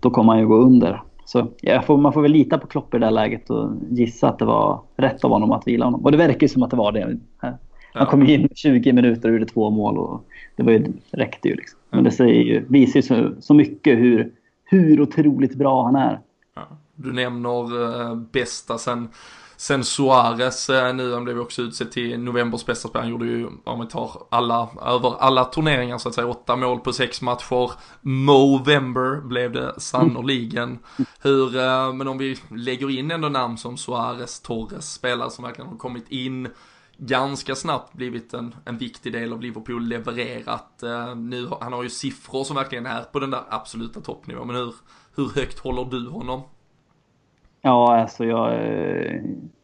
[0.00, 1.02] då kommer han ju gå under.
[1.26, 1.48] Så
[1.86, 4.44] får, man får väl lita på Klopp i det där läget och gissa att det
[4.44, 6.04] var rätt av honom att vila honom.
[6.04, 7.18] Och det verkar ju som att det var det.
[7.94, 10.24] Han kom in 20 minuter och gjorde två mål och
[10.56, 11.54] det var ju, räckte ju.
[11.54, 11.78] Liksom.
[11.90, 14.32] Men det säger ju, visar ju så, så mycket hur,
[14.64, 16.20] hur otroligt bra han är.
[16.54, 16.62] Ja.
[16.94, 19.08] Du nämner äh, bästa sen
[19.56, 23.04] Sen Suarez eh, nu, han blev också utsedd till novembers bästa spelare.
[23.04, 26.80] Han gjorde ju, om vi tar alla, över alla turneringar så att säga, åtta mål
[26.80, 27.72] på sex matcher.
[28.00, 30.78] Movember blev det sannoliken.
[31.20, 35.70] Hur, eh, men om vi lägger in ändå namn som Suarez, Torres, spelare som verkligen
[35.70, 36.48] har kommit in
[36.98, 40.80] ganska snabbt blivit en, en viktig del av Liverpool, levererat.
[40.82, 44.56] Uh, nu, han har ju siffror som verkligen är på den där absoluta toppnivån, men
[44.56, 44.74] hur,
[45.16, 46.42] hur högt håller du honom?
[47.66, 48.52] Ja, alltså jag,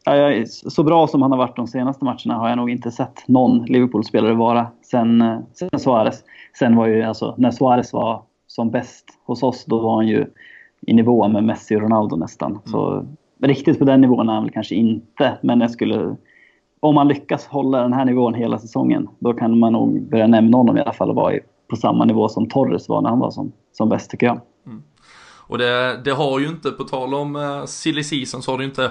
[0.05, 2.91] ja, jag, Så bra som han har varit de senaste matcherna har jag nog inte
[2.91, 6.25] sett någon Liverpool-spelare vara sen, sen Suarez.
[6.59, 10.27] Sen var ju alltså, när Suarez var som bäst hos oss, då var han ju
[10.87, 12.51] i nivå med Messi och Ronaldo nästan.
[12.51, 12.63] Mm.
[12.65, 13.07] Så
[13.43, 16.17] riktigt på den nivån är han väl kanske inte, men jag skulle...
[16.81, 20.57] Om man lyckas hålla den här nivån hela säsongen, då kan man nog börja nämna
[20.57, 21.35] honom i alla fall och vara
[21.71, 24.41] på samma nivå som Torres var när han var som, som bäst tycker jag.
[25.53, 28.65] Och det, det har ju inte, på tal om eh, silly season, så har det
[28.65, 28.91] ju inte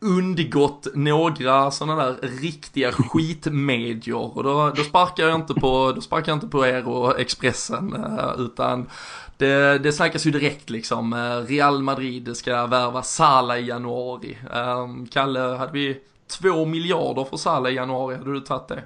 [0.00, 4.36] undgått några sådana där riktiga skitmedier.
[4.36, 7.94] Och då, då, sparkar jag inte på, då sparkar jag inte på er och Expressen,
[7.94, 8.90] eh, utan
[9.36, 11.12] det, det snackas ju direkt liksom.
[11.12, 14.38] Eh, Real Madrid ska värva Sala i januari.
[14.54, 16.00] Ehm, Kalle, hade vi
[16.40, 18.82] två miljarder för Sala i januari, hade du tagit det?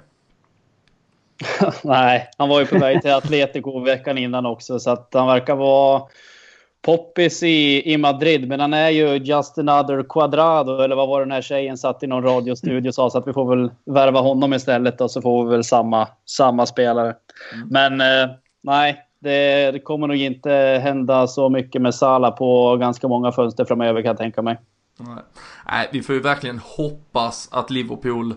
[1.83, 5.55] Nej, han var ju på väg till Atletico veckan innan också, så att han verkar
[5.55, 6.01] vara
[6.81, 11.31] poppis i, i Madrid, men han är ju just another quadrado, eller vad var den
[11.31, 14.53] här tjejen satt i någon radiostudio och sa, så att vi får väl värva honom
[14.53, 17.15] istället och så får vi väl samma, samma spelare.
[17.53, 17.67] Mm.
[17.67, 20.51] Men eh, nej, det, det, kommer nog inte
[20.83, 24.57] hända så mycket med Sala på ganska många fönster framöver kan jag tänka mig.
[25.71, 28.33] Nej, vi får ju verkligen hoppas att Liverpool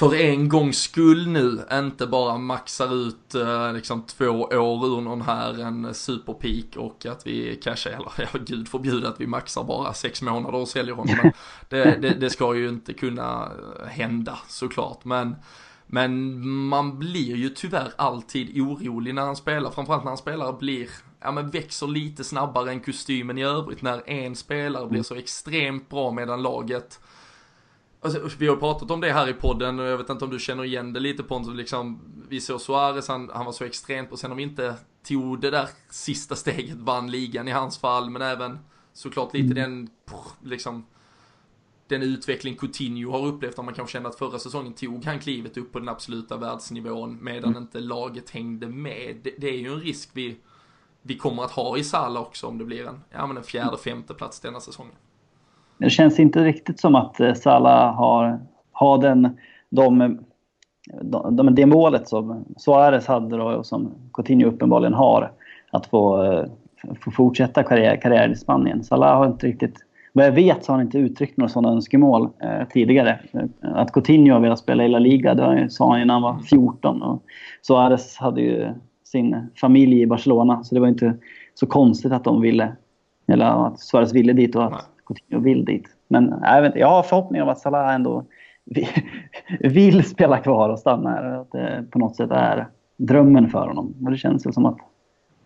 [0.00, 5.22] för en gångs skull nu inte bara maxar ut eh, liksom två år ur någon
[5.22, 9.94] här en superpeak och att vi cashar, eller ja, gud förbjude att vi maxar bara
[9.94, 11.16] sex månader och säljer honom.
[11.22, 11.32] Men
[11.68, 13.52] det, det, det ska ju inte kunna
[13.88, 15.04] hända såklart.
[15.04, 15.36] Men,
[15.86, 20.88] men man blir ju tyvärr alltid orolig när han spelar, framförallt när han spelar blir
[21.20, 25.88] ja men växer lite snabbare än kostymen i övrigt när en spelare blir så extremt
[25.88, 27.00] bra medan laget
[28.02, 30.38] Alltså, vi har pratat om det här i podden och jag vet inte om du
[30.38, 34.18] känner igen det lite Pontus, liksom, vi såg Suarez, han, han var så extremt och
[34.18, 34.74] sen om vi inte
[35.08, 38.58] tog det där sista steget, vann ligan i hans fall, men även
[38.92, 39.86] såklart lite mm.
[39.86, 39.90] den,
[40.50, 40.86] liksom,
[41.88, 45.56] den utveckling Coutinho har upplevt, om man kanske känner att förra säsongen tog han klivet
[45.56, 47.62] upp på den absoluta världsnivån medan mm.
[47.62, 49.16] inte laget hängde med.
[49.22, 50.36] Det, det, är ju en risk vi,
[51.02, 53.78] vi kommer att ha i Salah också om det blir en, ja men en fjärde,
[53.78, 54.94] femte plats denna säsongen.
[55.80, 58.40] Det känns inte riktigt som att eh, Salah har,
[58.72, 59.36] har den,
[59.70, 60.18] de,
[61.30, 65.32] de, det målet som Suarez hade då, och som Coutinho uppenbarligen har.
[65.70, 66.44] Att få, eh,
[67.00, 68.84] få fortsätta karriär, karriär i Spanien.
[68.84, 69.74] Salah har inte riktigt...
[70.12, 73.18] Vad jag vet så har han inte uttryckt några sådana önskemål eh, tidigare.
[73.60, 76.38] Att Coutinho har velat spela i La Liga, det sa han ju när han var
[76.38, 77.02] 14.
[77.02, 77.22] Och
[77.62, 78.68] Suarez hade ju
[79.04, 81.14] sin familj i Barcelona, så det var inte
[81.54, 82.72] så konstigt att de ville...
[83.26, 85.86] Eller att Suarez ville dit och att Coutinho vill dit.
[86.08, 88.24] Men jag, vet inte, jag har förhoppningar om att Salah ändå
[89.60, 91.24] vill spela kvar och stanna här.
[91.24, 93.94] Att det på något sätt är drömmen för honom.
[94.04, 94.78] Och det känns väl som att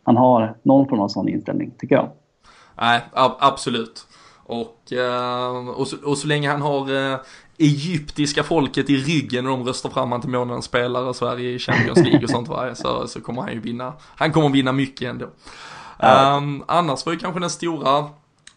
[0.02, 2.10] han har någon form av sån inställning, tycker jag.
[2.80, 3.00] Nej,
[3.38, 4.06] absolut.
[4.46, 7.18] Och, eh, och, så, och så länge han har eh,
[7.58, 11.98] egyptiska folket i ryggen när de röstar fram han till månadens spelare Sverige i Champions
[11.98, 13.92] League och sånt va, så, så kommer han ju vinna.
[14.00, 15.26] Han kommer vinna mycket ändå.
[15.98, 16.36] Ja.
[16.36, 18.04] Um, annars var ju kanske den stora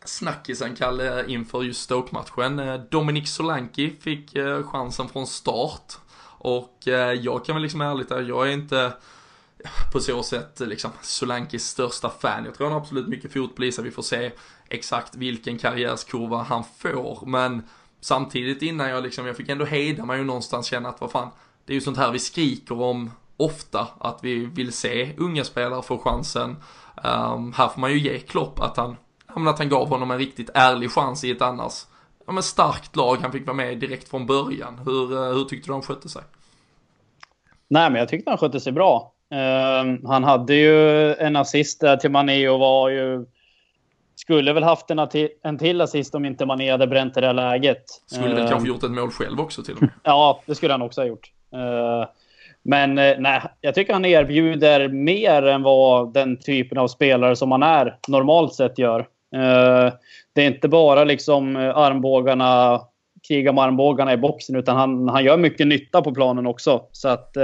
[0.08, 2.60] snackisen Kalle inför just Stoke-matchen.
[2.60, 5.94] Eh, Dominic Solanki fick eh, chansen från start.
[6.40, 8.94] Och eh, jag kan väl liksom ärligt säga, jag är inte
[9.94, 12.46] på så sätt liksom Solankis största fan.
[12.46, 13.84] Jag tror han har absolut mycket fotboll i sig.
[13.84, 14.32] Vi får se
[14.70, 17.24] exakt vilken karriärskurva han får.
[17.26, 17.64] Men
[18.02, 21.30] samtidigt innan jag liksom, jag fick ändå hejda mig och någonstans känna att vad fan,
[21.66, 23.88] det är ju sånt här vi skriker om ofta.
[24.00, 26.56] Att vi vill se unga spelare få chansen.
[27.04, 28.96] Um, här får man ju ge Klopp att han,
[29.28, 31.86] att han gav honom en riktigt ärlig chans i ett annars
[32.28, 33.18] ja, men starkt lag.
[33.22, 34.80] Han fick vara med direkt från början.
[34.86, 36.22] Hur, eh, hur tyckte du han skötte sig?
[37.70, 39.14] Nej, men jag tyckte han skötte sig bra.
[39.34, 43.26] Uh, han hade ju en assist där till Mané och var ju...
[44.16, 45.08] Skulle väl haft en,
[45.44, 47.84] en till assist om inte Mané hade bränt det där läget.
[48.06, 49.90] Skulle väl uh, kanske gjort ett mål själv också till och med.
[50.04, 51.32] Ja, det skulle han också ha gjort.
[51.54, 52.06] Uh,
[52.70, 57.52] men eh, nej, jag tycker han erbjuder mer än vad den typen av spelare som
[57.52, 59.08] han är normalt sett gör.
[59.36, 59.94] Uh,
[60.34, 62.82] det är inte bara liksom armbågarna,
[63.28, 66.86] kriga med armbågarna i boxen, utan han, han gör mycket nytta på planen också.
[66.92, 67.38] Så att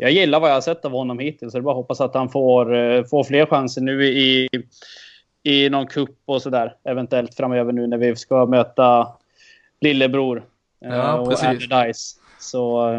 [0.00, 1.52] jag gillar vad jag har sett av honom hittills.
[1.52, 4.48] Så det är bara att hoppas att han får, eh, får fler chanser nu i,
[5.42, 6.74] i någon kupp och sådär.
[6.84, 9.08] Eventuellt framöver nu när vi ska möta
[9.80, 10.44] lillebror
[10.80, 12.16] ja, eh, och Dice.
[12.38, 12.92] Så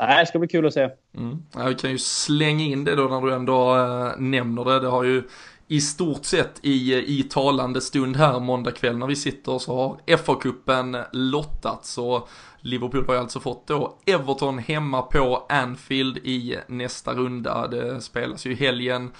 [0.00, 0.90] äh, det ska bli kul att se.
[1.16, 1.42] Mm.
[1.54, 4.80] Ja, vi kan ju slänga in det då när du ändå äh, nämner det.
[4.80, 5.22] Det har ju
[5.68, 10.16] i stort sett i, i talande stund här måndag kväll när vi sitter så har
[10.16, 12.28] FA-cupen lottats och
[12.60, 17.68] Liverpool har ju alltså fått då Everton hemma på Anfield i nästa runda.
[17.68, 19.10] Det spelas ju helgen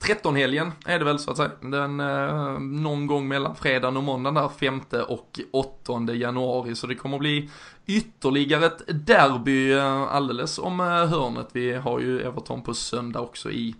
[0.00, 1.50] 13-helgen är det väl så att säga.
[1.60, 6.74] Den, eh, någon gång mellan fredagen och måndagen där, 5 och 8 januari.
[6.74, 7.50] Så det kommer bli
[7.86, 11.48] ytterligare ett derby eh, alldeles om eh, hörnet.
[11.52, 13.74] Vi har ju Everton på söndag också i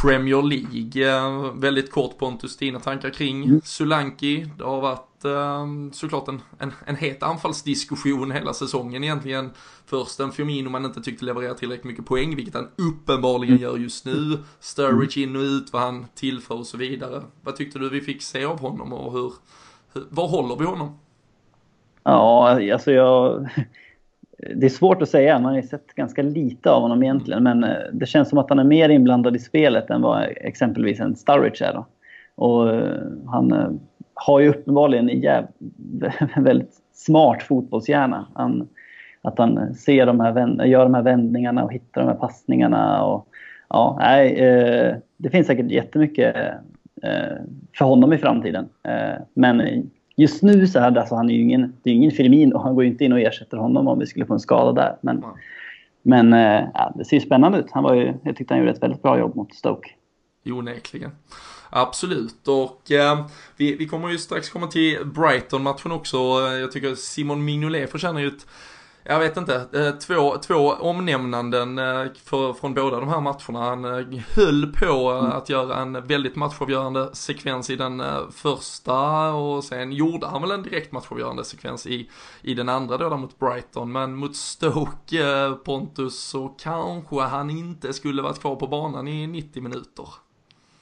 [0.00, 1.08] Premier League.
[1.08, 3.60] Eh, väldigt kort Pontus, dina tankar kring mm.
[3.64, 4.50] Sulanki.
[4.58, 9.50] Det har varit eh, såklart en, en, en het anfallsdiskussion hela säsongen egentligen.
[9.86, 13.62] Först en Firmino man inte tyckte leverera tillräckligt mycket poäng, vilket han uppenbarligen mm.
[13.62, 14.38] gör just nu.
[14.60, 17.22] Sturridge in och ut, vad han tillför och så vidare.
[17.42, 19.32] Vad tyckte du vi fick se av honom och hur,
[19.92, 20.98] hur var håller vi honom?
[22.02, 23.48] Ja, alltså jag
[24.54, 25.38] det är svårt att säga.
[25.38, 27.42] Man har ju sett ganska lite av honom egentligen.
[27.42, 31.00] Men eh, det känns som att han är mer inblandad i spelet än vad exempelvis
[31.00, 31.72] en Sturridge är.
[31.72, 31.86] Då.
[32.34, 33.70] Och eh, han eh,
[34.14, 35.46] har ju uppenbarligen en jäv...
[36.36, 38.26] väldigt smart fotbollshjärna.
[38.34, 38.68] Han,
[39.22, 43.04] att han ser de här, gör de här vändningarna och hittar de här passningarna.
[43.04, 43.26] Och,
[43.68, 44.34] ja, nej,
[45.16, 46.36] det finns säkert jättemycket
[47.78, 48.68] för honom i framtiden.
[49.34, 49.60] Men
[50.16, 52.58] just nu så är alltså, han är ju ingen, det är ingen Firmino.
[52.58, 54.96] Han går ju inte in och ersätter honom om vi skulle få en skada där.
[55.00, 55.30] Men, mm.
[56.02, 57.70] men eh, ja, det ser ju spännande ut.
[57.70, 59.90] Han var ju, jag tyckte han gjorde ett väldigt bra jobb mot Stoke.
[60.46, 61.10] Onekligen.
[61.70, 66.16] Absolut, och eh, vi, vi kommer ju strax komma till Brighton-matchen också.
[66.60, 68.46] Jag tycker Simon Mignolet förtjänar ju ett
[69.04, 73.68] jag vet inte, eh, två, två omnämnanden eh, för, från båda de här matcherna.
[73.68, 75.32] Han eh, höll på mm.
[75.32, 80.62] att göra en väldigt matchavgörande sekvens i den första och sen gjorde han väl en
[80.62, 82.08] direkt matchavgörande sekvens i,
[82.42, 83.92] i den andra då mot Brighton.
[83.92, 89.62] Men mot Stoke, Pontus, så kanske han inte skulle varit kvar på banan i 90
[89.62, 90.06] minuter.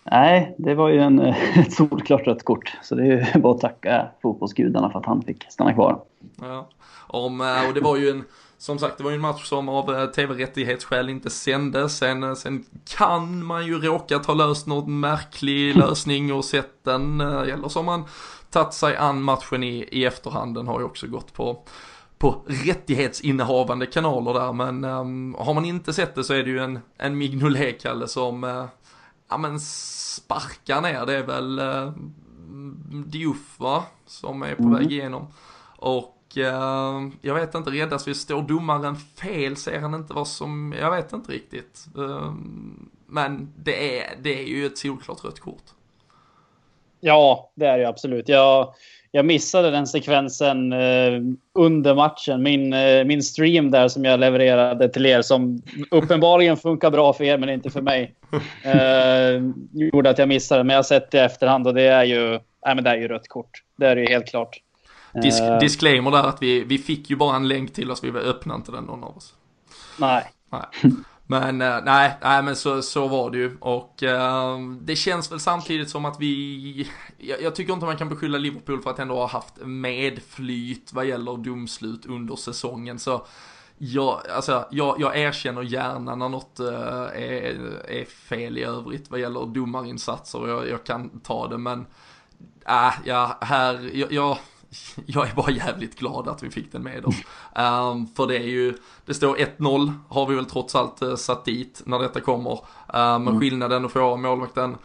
[0.05, 1.21] Nej, det var ju en,
[1.55, 2.73] ett solklart rött kort.
[2.83, 6.03] Så det är ju bara att tacka fotbollsgudarna för att han fick stanna kvar.
[6.41, 6.69] Ja.
[7.13, 8.25] Om, eh, och det var ju en,
[8.59, 11.99] som sagt, det var ju en match som av eh, tv-rättighetsskäl inte sändes.
[11.99, 12.65] Sen, eh, sen
[12.97, 17.85] kan man ju råkat ha löst någon märklig lösning och sett den, eller så har
[17.85, 18.05] man
[18.51, 20.55] tagit sig an matchen i, i efterhand.
[20.55, 21.65] Den har ju också gått på
[22.19, 26.59] på rättighetsinnehavande kanaler där men um, har man inte sett det så är det ju
[26.59, 28.65] en, en Mignolet-Kalle som uh,
[29.31, 31.93] ja men sparkar ner det är väl uh,
[33.07, 33.85] Diouf va?
[34.07, 34.75] Som är på mm.
[34.75, 35.27] väg igenom.
[35.77, 39.57] Och uh, jag vet inte, räddas vi står domaren fel?
[39.57, 41.87] Ser han inte vad som, jag vet inte riktigt.
[41.99, 42.33] Uh,
[43.07, 45.65] men det är, det är ju ett solklart rött kort.
[47.01, 48.29] Ja, det är det absolut.
[48.29, 48.75] Jag,
[49.11, 51.21] jag missade den sekvensen eh,
[51.55, 52.43] under matchen.
[52.43, 57.25] Min, eh, min stream där som jag levererade till er som uppenbarligen funkar bra för
[57.25, 58.15] er men inte för mig.
[58.65, 62.05] Eh, gjorde att jag missade Men jag har sett det i efterhand och det är
[62.05, 62.31] ju,
[62.67, 63.63] nej, men det är ju rött kort.
[63.77, 64.61] Det är det ju helt klart.
[65.15, 65.59] Disk, eh.
[65.59, 68.05] disclaimer där att vi, vi fick ju bara en länk till oss.
[68.05, 69.35] Vi öppnade inte den någon av oss.
[69.99, 70.25] Nej.
[70.51, 70.93] nej.
[71.31, 75.41] Men uh, nej, nej men så, så var det ju och uh, det känns väl
[75.41, 79.15] samtidigt som att vi, jag, jag, tycker inte man kan beskylla Liverpool för att ändå
[79.15, 83.27] ha haft medflyt vad gäller domslut under säsongen så
[83.79, 89.21] jag, alltså, jag, jag erkänner gärna när något uh, är, är fel i övrigt vad
[89.21, 91.87] gäller domarinsatser och jag, jag kan ta det men
[92.67, 94.39] äh, ja, här, jag, jag
[95.07, 97.17] jag är bara jävligt glad att vi fick den med oss.
[97.57, 98.75] Um, för det är ju,
[99.07, 102.53] det står 1-0 har vi väl trots allt uh, satt dit när detta kommer.
[102.53, 103.41] Uh, men mm.
[103.41, 104.77] skillnaden att få målvakten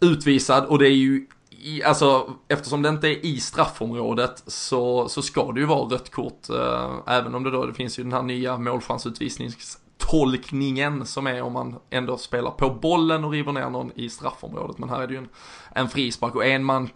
[0.00, 5.22] utvisad och det är ju i, alltså eftersom det inte är i straffområdet så, så
[5.22, 6.50] ska det ju vara rött kort.
[6.50, 11.52] Uh, även om det då det finns ju den här nya målchansutvisningstolkningen som är om
[11.52, 14.78] man ändå spelar på bollen och river ner någon i straffområdet.
[14.78, 15.28] Men här är det ju en,
[15.72, 16.90] en frispark och en man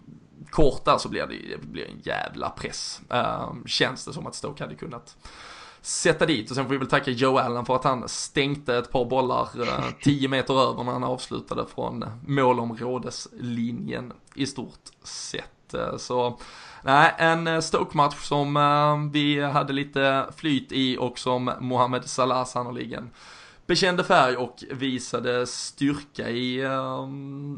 [0.49, 3.01] kort där så blir det, det blir en jävla press.
[3.13, 5.17] Uh, känns det som att Stoke hade kunnat
[5.81, 8.91] sätta dit och sen får vi väl tacka Joe Allen för att han stänkte ett
[8.91, 9.49] par bollar
[10.03, 15.73] 10 uh, meter över när han avslutade från målområdeslinjen i stort sett.
[15.75, 16.39] Uh, så
[16.83, 23.09] nej, en Stoke-match som uh, vi hade lite flyt i och som Mohamed Salah sannoliken
[23.69, 27.07] bekände färg och visade styrka i eh,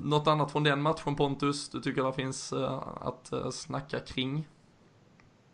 [0.04, 1.70] något annat från den matchen Pontus?
[1.70, 4.48] Du tycker det finns eh, att eh, snacka kring?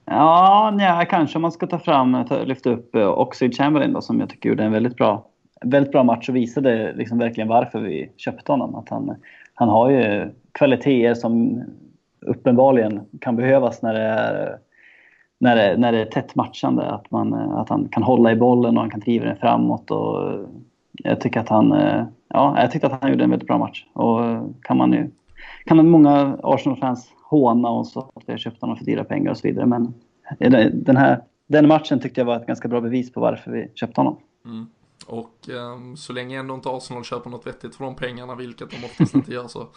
[0.06, 4.30] Ja, nja, kanske man ska ta fram, lyfta upp eh, Oxlade Chamberlain då, som jag
[4.30, 5.28] tycker gjorde en väldigt bra,
[5.62, 8.76] väldigt bra match och visade liksom verkligen varför vi köpte honom.
[8.76, 9.16] Att han,
[9.54, 11.64] han har ju kvaliteter som
[12.22, 14.58] uppenbarligen kan behövas när det är
[15.40, 16.84] när det, när det är tätt matchande.
[16.84, 19.92] Att, man, eh, att han kan hålla i bollen och han kan driva den framåt.
[19.92, 20.40] Och eh,
[20.92, 23.86] jag tycker att han, eh, ja, jag tyckte att han gjorde en väldigt bra match.
[23.94, 24.20] Och
[24.62, 25.10] kan man ju,
[25.66, 29.48] kan många Arsenal-fans håna oss att vi har köpt honom för dyra pengar och så
[29.48, 29.66] vidare.
[29.66, 29.94] Men
[30.74, 34.02] den, här, den matchen tyckte jag var ett ganska bra bevis på varför vi köpte
[34.02, 34.18] honom.
[34.46, 34.68] Mm.
[35.08, 38.86] Och um, så länge ändå inte Arsenal köper något vettigt för de pengarna, vilket de
[38.86, 39.68] oftast inte gör, så,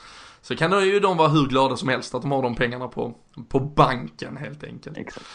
[0.43, 3.15] så kan ju de vara hur glada som helst att de har de pengarna på,
[3.49, 4.99] på banken helt enkelt.
[4.99, 5.27] Exakt.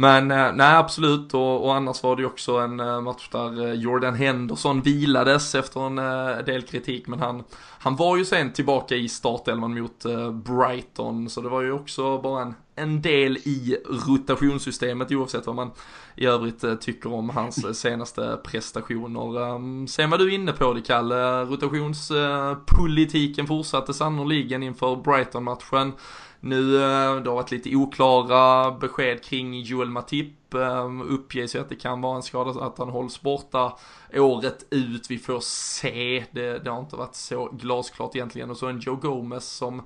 [0.00, 3.66] Men eh, nej absolut och, och, annars var det ju också en eh, match där
[3.66, 5.96] eh, Jordan Henderson vilades efter en
[6.44, 7.44] del kritik men han,
[7.78, 10.04] han var ju sen tillbaka i startelvan mot
[10.44, 13.76] Brighton så det var ju också bara en, en del i
[14.08, 15.70] rotationssystemet oavsett vad man
[16.16, 19.54] i övrigt eh, tycker om hans eh, senaste prestationer.
[19.54, 25.92] Ehm, sen var du inne på det Kalle, rotationspolitiken fortsatte sannoliken inför Brighton-matchen.
[26.40, 30.54] Nu, eh, det har varit lite oklara besked kring Joel Matip.
[30.54, 33.72] Ehm, uppges ju att det kan vara en skada att han hålls borta
[34.14, 35.10] året ut.
[35.10, 36.24] Vi får se.
[36.30, 38.50] Det, det har inte varit så glasklart egentligen.
[38.50, 39.82] Och så en Joe Gomez som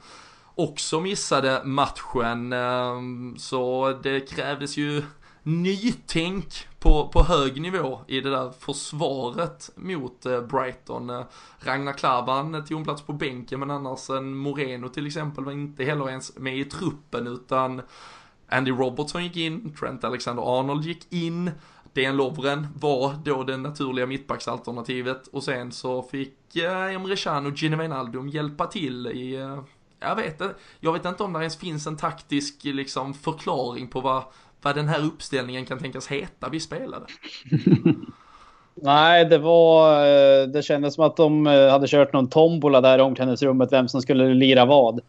[0.54, 2.52] också missade matchen.
[2.52, 3.00] Eh,
[3.36, 5.02] så det krävdes ju
[5.42, 11.10] nytänk på, på hög nivå i det där försvaret mot eh, Brighton.
[11.10, 11.22] Eh,
[11.58, 15.84] Ragnar Klavan tog en plats på bänken men annars en Moreno till exempel var inte
[15.84, 17.82] heller ens med i truppen utan
[18.48, 21.50] Andy Robertson gick in, Trent Alexander-Arnold gick in,
[21.92, 27.76] Dejan Lovren var då det naturliga mittbacksalternativet och sen så fick Emre Can och Gino
[27.76, 29.56] Wijnaldum hjälpa till i
[30.08, 30.42] jag vet,
[30.80, 34.22] jag vet inte om det ens finns en taktisk liksom, förklaring på vad
[34.64, 37.06] vad den här uppställningen kan tänkas heta vi spelade.
[38.74, 40.06] Nej, det var.
[40.06, 43.88] Eh, det kändes som att de eh, hade kört någon tombola där i omklädningsrummet, vem
[43.88, 45.00] som skulle lira vad.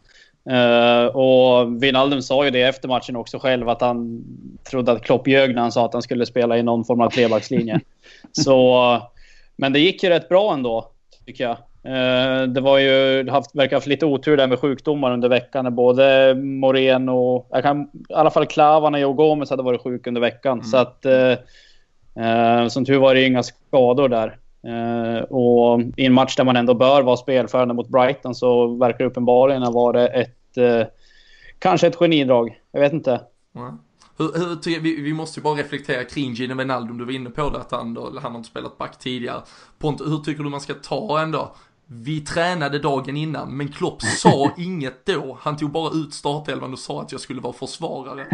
[0.50, 4.24] Uh, och Wijnaldum sa ju det efter matchen också själv att han
[4.70, 7.10] trodde att Klopp ljög när han sa att han skulle spela i någon form av
[7.10, 7.80] trebackslinje.
[8.32, 9.02] Så,
[9.56, 10.90] men det gick ju rätt bra ändå,
[11.26, 11.56] tycker jag.
[11.86, 15.74] Eh, det var ju, haft, verkar ha haft lite otur där med sjukdomar under veckan.
[15.74, 20.20] Både Moreno, jag kan, i alla fall Klavan och Joe Gomez hade varit sjuk under
[20.20, 20.58] veckan.
[20.58, 20.64] Mm.
[20.64, 21.32] Så att, eh,
[22.24, 24.38] eh, som tur var det inga skador där.
[24.66, 28.98] Eh, och i en match där man ändå bör vara spelförande mot Brighton så verkar
[28.98, 30.86] det uppenbarligen ha varit ett, eh,
[31.58, 32.60] kanske ett genidrag.
[32.72, 33.20] Jag vet inte.
[33.56, 33.78] Mm.
[34.18, 37.50] Hur, hur, vi, vi måste ju bara reflektera kring Gino Wijnaldum, du var inne på
[37.50, 39.40] det att han, då, han har inte spelat back tidigare.
[39.78, 41.52] Pont, hur tycker du man ska ta ändå
[41.88, 45.38] vi tränade dagen innan, men Klopp sa inget då.
[45.40, 48.26] Han tog bara ut startelvan och sa att jag skulle vara försvarare.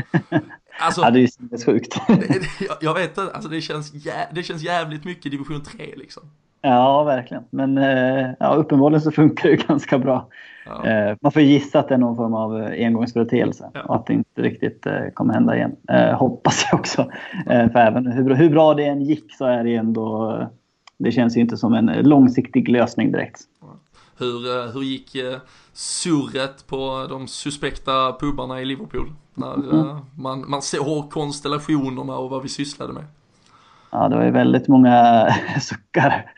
[0.80, 1.96] Alltså, ja, det är ju sjukt.
[2.80, 3.92] jag vet inte, alltså det känns,
[4.32, 6.22] det känns jävligt mycket division 3 liksom.
[6.62, 7.44] Ja, verkligen.
[7.50, 10.28] Men eh, ja, uppenbarligen så funkar det ganska bra.
[10.66, 10.86] Ja.
[10.86, 13.80] Eh, man får gissa att det är någon form av engångsföreteelse ja.
[13.80, 15.76] och att det inte riktigt kommer hända igen.
[16.14, 17.11] hoppas jag också.
[17.46, 20.38] för även hur, hur bra det än gick så är det ändå...
[21.03, 23.40] Det känns ju inte som en långsiktig lösning direkt.
[24.18, 25.16] Hur, hur gick
[25.72, 29.12] surret på de suspekta pubarna i Liverpool?
[29.34, 29.96] När mm.
[30.14, 33.05] man, man såg konstellationerna och vad vi sysslade med.
[33.90, 35.26] Ja, det var ju väldigt många
[35.61, 36.30] suckar.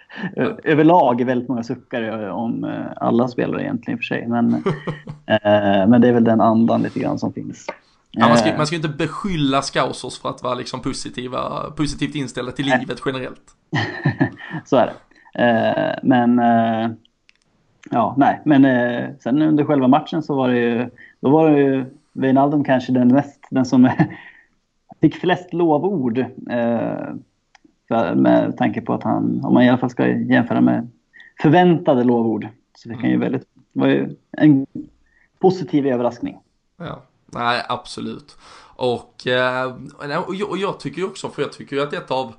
[0.64, 4.26] Överlag väldigt många suckar om eh, alla spelare egentligen för sig.
[4.28, 4.54] Men,
[5.26, 7.66] eh, men det är väl den andan lite grann som finns.
[8.16, 8.56] Ja, man, ska, eh.
[8.56, 13.56] man ska inte beskylla scousers för att vara liksom positiva, positivt inställda till livet generellt.
[14.64, 14.94] Så är det.
[16.02, 16.40] Men
[17.90, 18.62] ja, nej, men
[19.20, 20.90] sen under själva matchen så var det ju,
[21.20, 23.90] då var det ju Wijnaldum kanske den mest, den som
[25.00, 26.24] fick flest lovord
[27.88, 30.88] för, med tanke på att han, om man i alla fall ska jämföra med
[31.42, 33.20] förväntade lovord, så fick han ju mm.
[33.20, 34.66] väldigt, var ju en
[35.38, 36.38] positiv överraskning.
[36.76, 37.02] Ja,
[37.34, 38.36] nej absolut.
[38.76, 39.72] Och, eh,
[40.26, 42.34] och jag tycker ju också, för jag tycker ju att ett av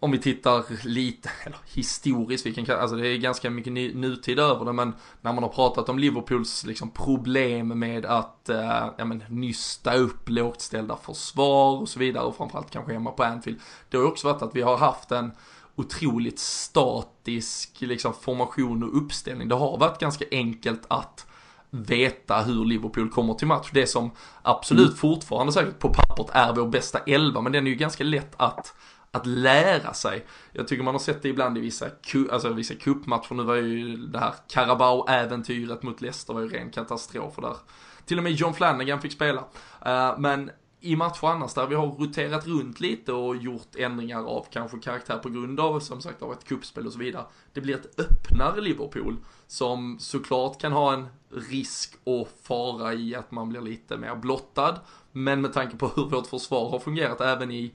[0.00, 4.64] om vi tittar lite, eller historiskt, vi kan, alltså det är ganska mycket nutid över
[4.64, 9.24] det, men när man har pratat om Liverpools liksom problem med att eh, ja, men,
[9.28, 13.96] nysta upp lågt ställda försvar och så vidare, och framförallt kanske hemma på Anfield, det
[13.96, 15.32] har ju också varit att vi har haft en
[15.76, 19.48] otroligt statisk liksom, formation och uppställning.
[19.48, 21.26] Det har varit ganska enkelt att
[21.70, 23.70] veta hur Liverpool kommer till match.
[23.72, 24.10] Det som
[24.42, 24.96] absolut mm.
[24.96, 28.74] fortfarande säkert på pappret är vår bästa elva, men den är ju ganska lätt att
[29.10, 30.26] att lära sig.
[30.52, 31.86] Jag tycker man har sett det ibland i vissa,
[32.30, 33.34] alltså vissa cupmatcher.
[33.34, 37.36] Nu var ju det här Carabao-äventyret mot Leicester var ju ren katastrof.
[37.36, 37.56] Och där
[38.04, 39.40] till och med John Flanagan fick spela.
[39.86, 40.50] Uh, men
[40.80, 45.18] i matcher annars där vi har roterat runt lite och gjort ändringar av kanske karaktär
[45.18, 47.24] på grund av som sagt av ett kuppspel och så vidare.
[47.52, 49.16] Det blir ett öppnare Liverpool
[49.46, 54.78] som såklart kan ha en risk och fara i att man blir lite mer blottad.
[55.12, 57.74] Men med tanke på hur vårt försvar har fungerat även i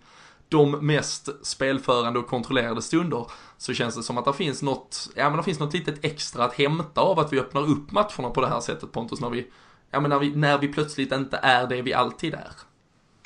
[0.49, 3.27] de mest spelförande och kontrollerade stunder
[3.57, 6.43] så känns det som att det finns något, ja men det finns något litet extra
[6.43, 9.47] att hämta av att vi öppnar upp matcherna på det här sättet Pontus när vi,
[9.91, 12.51] ja men när vi, när vi plötsligt inte är det vi alltid är.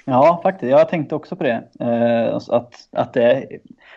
[0.10, 0.72] Ja, faktiskt.
[0.72, 1.64] Jag tänkte också på det.
[1.80, 3.48] Eh, att, att det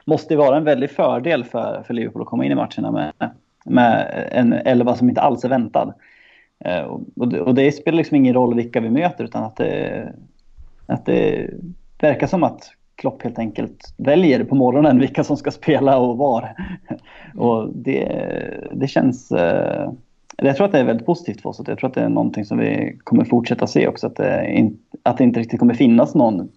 [0.05, 3.13] måste vara en väldig fördel för, för Liverpool att komma in i matcherna med,
[3.65, 5.95] med en elva som inte alls är väntad.
[6.65, 6.83] Eh,
[7.17, 10.13] och, det, och det spelar liksom ingen roll vilka vi möter utan att det,
[10.87, 11.51] att det
[12.01, 16.55] verkar som att Klopp helt enkelt väljer på morgonen vilka som ska spela och var.
[17.37, 18.09] och det,
[18.73, 19.33] det känns...
[19.33, 19.93] Eh,
[20.43, 21.62] jag tror att det är väldigt positivt för oss.
[21.66, 24.07] Jag tror att det är någonting som vi kommer fortsätta se också.
[24.07, 26.49] Att det, in, att det inte riktigt kommer finnas någon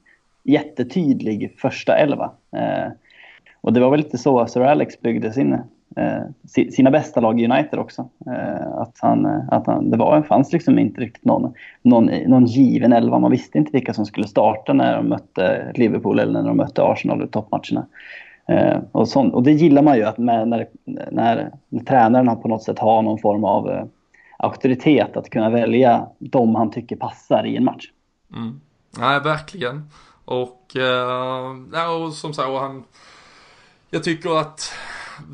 [0.43, 2.31] jättetydlig första elva.
[2.55, 2.91] Eh,
[3.61, 5.57] och det var väl lite så Sir Alex byggde sin
[5.95, 6.21] Eh,
[6.71, 8.09] sina bästa lag i United också.
[8.25, 12.45] Eh, att han, eh, att han, det var, fanns liksom inte riktigt någon, någon, någon
[12.45, 13.19] given elva.
[13.19, 16.83] Man visste inte vilka som skulle starta när de mötte Liverpool eller när de mötte
[16.83, 17.85] Arsenal i toppmatcherna.
[18.47, 22.47] Eh, och, sånt, och det gillar man ju, att med, när, när, när tränaren på
[22.47, 23.85] något sätt har någon form av eh,
[24.37, 27.91] auktoritet att kunna välja de han tycker passar i en match.
[28.35, 28.61] Mm.
[28.97, 29.89] Nej, verkligen.
[30.25, 32.83] Och, eh, och som sagt, han,
[33.89, 34.71] jag tycker att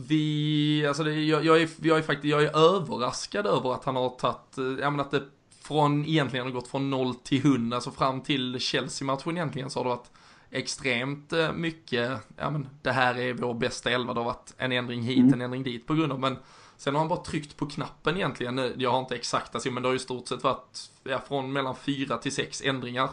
[0.08, 3.96] vi, alltså det, jag, jag, är, jag är faktiskt, jag är överraskad över att han
[3.96, 5.24] har tagit, eh, jag menar att det
[5.62, 9.84] från, egentligen har gått från 0 till 100, alltså fram till Chelsea-matchen egentligen så har
[9.84, 10.12] det varit
[10.52, 14.72] extremt eh, mycket, ja men det här är vår bästa elva, det har varit en
[14.72, 15.34] ändring hit, mm.
[15.34, 16.38] en ändring dit på grund av, men
[16.78, 19.90] sen har han bara tryckt på knappen egentligen, jag har inte exakta siffror, men det
[19.90, 23.10] har ju stort sett varit, ja, från mellan fyra till sex ändringar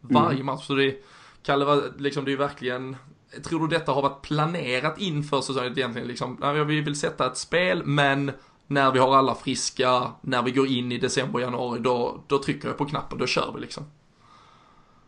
[0.00, 0.46] varje mm.
[0.46, 0.96] match, så det
[1.42, 2.96] Kalle, liksom, det är ju verkligen
[3.44, 6.08] Tror du detta har varit planerat inför säsongen egentligen?
[6.08, 8.32] Liksom, vi vill sätta ett spel, men
[8.66, 12.68] när vi har alla friska, när vi går in i december, januari, då, då trycker
[12.68, 13.84] jag på knappen, då kör vi liksom.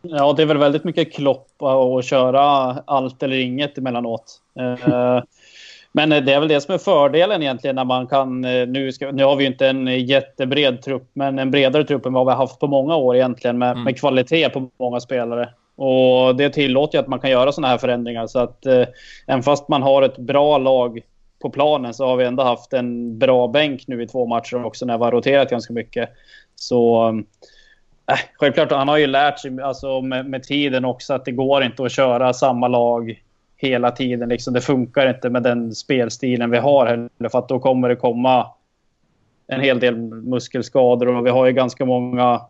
[0.01, 2.41] Ja, det är väl väldigt mycket kloppa och köra
[2.85, 4.41] allt eller inget emellanåt.
[4.59, 5.23] Eh,
[5.91, 8.45] men det är väl det som är fördelen egentligen när man kan...
[8.45, 12.05] Eh, nu, ska, nu har vi ju inte en jättebred trupp, men en bredare trupp
[12.05, 13.83] än vad vi har haft på många år egentligen med, mm.
[13.83, 15.49] med kvalitet på många spelare.
[15.75, 18.27] Och det tillåter ju att man kan göra sådana här förändringar.
[18.27, 18.85] Så att eh,
[19.27, 20.99] även fast man har ett bra lag
[21.41, 24.85] på planen så har vi ändå haft en bra bänk nu i två matcher också
[24.85, 26.09] när vi har roterat ganska mycket.
[26.55, 27.13] Så
[28.11, 31.63] Äh, självklart, han har ju lärt sig alltså, med, med, tiden också att det går
[31.63, 33.21] inte att köra samma lag
[33.57, 34.29] hela tiden.
[34.29, 37.95] Liksom, det funkar inte med den spelstilen vi har heller för att då kommer det
[37.95, 38.47] komma
[39.47, 42.41] en hel del muskelskador och vi har ju ganska många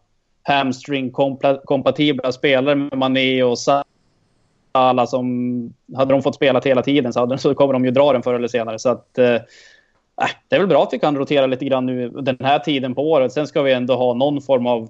[0.44, 5.74] hamstring-kompatibla spelare med Mané och Salah som...
[5.96, 8.34] Hade de fått spela hela tiden så, hade, så kommer de ju dra den förr
[8.34, 8.80] eller senare.
[8.80, 9.18] Så att...
[9.18, 12.60] Eh, äh, det är väl bra att vi kan rotera lite grann nu den här
[12.60, 13.32] tiden på året.
[13.32, 14.90] Sen ska vi ändå ha någon form av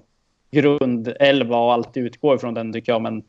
[0.50, 3.02] grundelva och allt utgår ifrån den tycker jag.
[3.02, 3.22] Men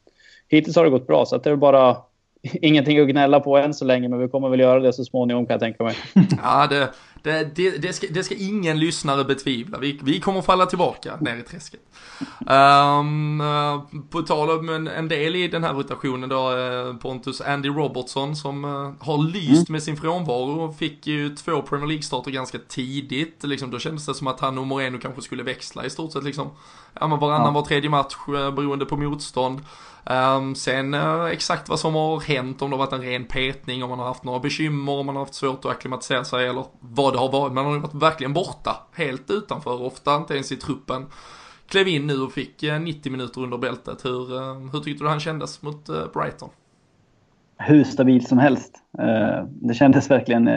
[0.48, 1.98] hittills har det gått bra så att det är bara
[2.42, 5.46] ingenting att gnälla på än så länge, men vi kommer väl göra det så småningom
[5.46, 5.96] kan jag tänka mig.
[6.44, 6.90] Ja, det,
[7.24, 9.78] det, det, det, ska, det ska ingen lyssnare betvivla.
[9.78, 11.80] Vi, vi kommer falla tillbaka ner i träsket.
[12.40, 13.44] Um,
[14.10, 18.36] på tal om en, en, del i den här rotationen då, uh, Pontus Andy Robertson
[18.36, 19.74] som uh, har lyst mm.
[19.74, 20.74] med sin frånvaro.
[20.74, 23.44] Fick ju två Premier League-starter ganska tidigt.
[23.44, 26.24] Liksom, då kändes det som att han och Moreno kanske skulle växla i stort sett
[26.24, 26.50] liksom.
[27.00, 27.52] Ja, men varannan ja.
[27.52, 29.62] var tredje match uh, beroende på motstånd.
[30.10, 33.84] Um, sen uh, exakt vad som har hänt, om det har varit en ren petning,
[33.84, 36.66] om man har haft några bekymmer, om man har haft svårt att acklimatisera sig eller
[36.80, 37.54] vad det har varit.
[37.54, 41.06] Man har ju varit verkligen borta, helt utanför, ofta inte ens i truppen.
[41.70, 44.06] Klev in nu och fick eh, 90 minuter under bältet.
[44.06, 46.50] Hur, eh, hur tyckte du han kändes mot eh, Brighton?
[47.58, 48.76] Hur stabil som helst.
[49.46, 50.50] det kändes verkligen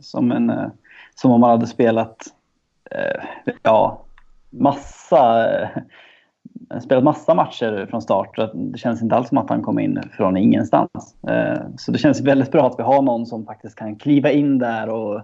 [0.00, 0.52] som, en,
[1.14, 2.16] som om man hade spelat
[3.62, 4.04] ja,
[4.50, 5.48] massa
[6.80, 8.36] spelat massa matcher från start.
[8.54, 11.16] Det känns inte alls som att han kom in från ingenstans.
[11.76, 14.88] Så det känns väldigt bra att vi har någon som faktiskt kan kliva in där
[14.88, 15.22] och,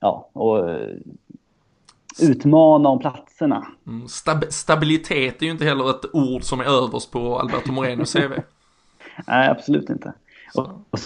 [0.00, 0.96] ja, och eh,
[2.22, 3.66] utmana om platserna.
[3.86, 8.12] Mm, stab stabilitet är ju inte heller ett ord som är överst på Alberto Morenos
[8.12, 8.32] CV.
[9.26, 10.12] Nej, absolut inte.
[10.54, 11.00] Och, och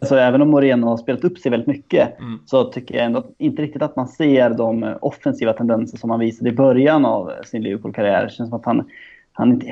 [0.00, 2.38] Alltså, även om Moreno har spelat upp sig väldigt mycket mm.
[2.46, 6.50] så tycker jag ändå inte riktigt att man ser de offensiva tendenser som han visade
[6.50, 8.24] i början av sin Liverpool-karriär.
[8.24, 8.88] Det känns som att han,
[9.32, 9.62] han,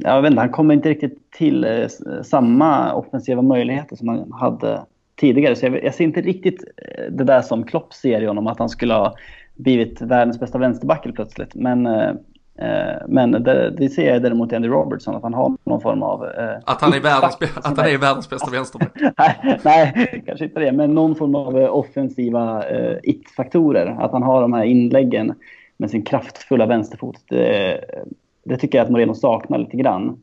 [0.00, 1.88] jag vet inte, han kommer inte riktigt till eh,
[2.22, 4.82] samma offensiva möjligheter som han hade
[5.16, 5.56] tidigare.
[5.56, 8.58] Så jag, jag ser inte riktigt eh, det där som Klopp ser i honom, att
[8.58, 9.14] han skulle ha
[9.54, 11.54] blivit världens bästa vänsterback plötsligt.
[11.54, 12.12] Men eh,
[12.58, 16.02] Eh, men det, det, ser jag däremot i Andy Robertson, att han har någon form
[16.02, 16.24] av...
[16.24, 18.92] Eh, att, han är världens, att han är världens bästa vänsterback?
[19.18, 23.86] nej, nej, kanske inte det, men någon form av eh, offensiva eh, it-faktorer.
[23.86, 25.34] Att han har de här inläggen
[25.76, 27.16] med sin kraftfulla vänsterfot.
[27.28, 27.80] Det,
[28.44, 30.22] det tycker jag att Moreno saknar lite grann.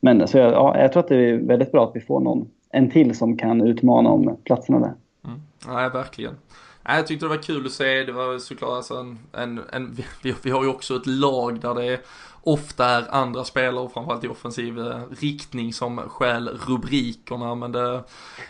[0.00, 2.48] Men så jag, ja, jag tror att det är väldigt bra att vi får någon,
[2.70, 4.94] en till som kan utmana om platserna där.
[5.24, 5.40] Mm.
[5.66, 6.34] Nej, verkligen.
[6.84, 10.34] Jag tyckte det var kul att se, det var såklart alltså en, en, en vi,
[10.42, 12.00] vi, har ju också ett lag där det
[12.42, 17.54] ofta är andra spelare, framförallt i offensiv eh, riktning, som skäl rubrikerna.
[17.54, 18.04] Men det,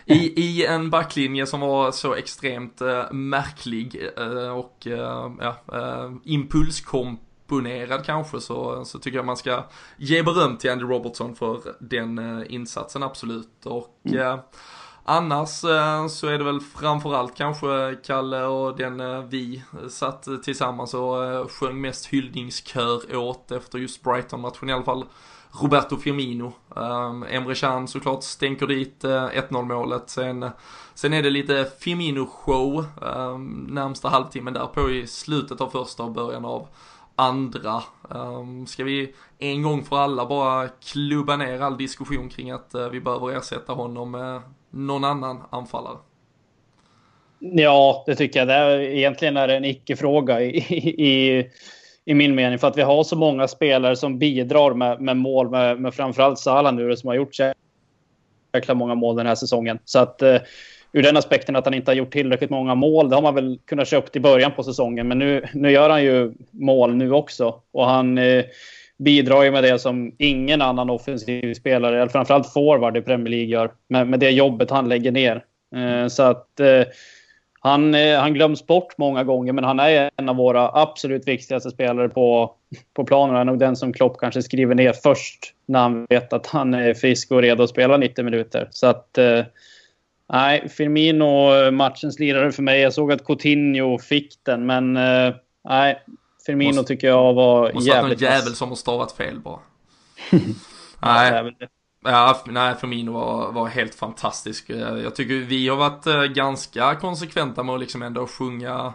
[0.05, 6.11] i, i en backlinje som var så extremt eh, märklig eh, och eh, ja, eh,
[6.23, 9.63] impulskomp impulskomponerad kanske så, så tycker jag man ska
[9.97, 13.65] ge beröm till Andy Robertson för den insatsen absolut.
[13.65, 14.39] Och mm.
[15.05, 20.93] Annars eh, så är det väl framförallt kanske Kalle och den eh, vi satt tillsammans
[20.93, 25.05] och eh, sjöng mest hyllningskör åt efter just Brighton-matchen i alla fall.
[25.51, 26.53] Roberto Firmino.
[26.69, 30.09] Um, Emre Can såklart stänker dit uh, 1-0 målet.
[30.09, 30.49] Sen,
[30.93, 36.11] sen är det lite Firmino-show um, närmsta halvtimmen där på i slutet av första och
[36.11, 36.67] början av
[37.19, 37.83] andra.
[38.09, 42.89] Um, ska vi en gång för alla bara klubba ner all diskussion kring att uh,
[42.89, 45.97] vi behöver ersätta honom med någon annan anfallare?
[47.39, 48.47] Ja, det tycker jag.
[48.47, 51.45] Det är, egentligen är det en icke-fråga i, i,
[52.05, 52.59] i, min mening.
[52.59, 55.49] För att vi har så många spelare som bidrar med, med mål.
[55.49, 57.53] Med, med framförallt Salah nu som har gjort så
[58.53, 59.79] jäkla många mål den här säsongen.
[59.85, 60.37] Så att eh,
[60.93, 63.09] ur den aspekten att han inte har gjort tillräckligt många mål.
[63.09, 65.07] Det har man väl kunnat köpt i början på säsongen.
[65.07, 67.61] Men nu, nu gör han ju mål nu också.
[67.71, 68.17] Och han...
[68.17, 68.45] eh,
[68.99, 73.47] bidrar ju med det som ingen annan offensiv spelare, eller framförallt forward i Premier League
[73.47, 73.71] gör.
[73.87, 75.43] Med, med det jobbet han lägger ner.
[75.75, 76.83] Eh, så att eh,
[77.59, 81.71] han, eh, han glöms bort många gånger, men han är en av våra absolut viktigaste
[81.71, 82.53] spelare på,
[82.93, 83.35] på planen.
[83.35, 86.73] Han är nog den som Klopp kanske skriver ner först när han vet att han
[86.73, 88.67] är frisk och redo att spela 90 minuter.
[88.71, 89.17] Så att...
[89.17, 89.43] Eh,
[90.29, 92.81] Eh, nej, Firmino, matchens lirare för mig.
[92.81, 94.97] Jag såg att Coutinho fick den, men...
[94.97, 95.33] Eh,
[95.69, 96.03] nej,
[96.45, 98.11] Firmino måste, tycker jag var måste jävligt...
[98.11, 99.59] Måste jävel som har stavat fel bara.
[101.01, 101.53] nej.
[102.03, 104.69] Ja, nej, Firmino var, var helt fantastisk.
[105.03, 108.93] Jag tycker vi har varit eh, ganska konsekventa med att liksom ändå sjunga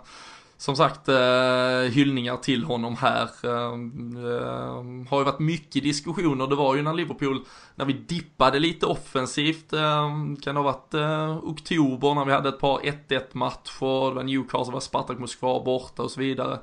[0.57, 3.31] som sagt eh, hyllningar till honom här.
[3.43, 7.45] Eh, har ju varit mycket diskussioner, det var ju när Liverpool,
[7.75, 12.49] när vi dippade lite offensivt, ehm, kan det ha varit eh, oktober när vi hade
[12.49, 16.59] ett par 1-1 matcher, det var Newcastle, det var Spartak Moskva borta och så vidare.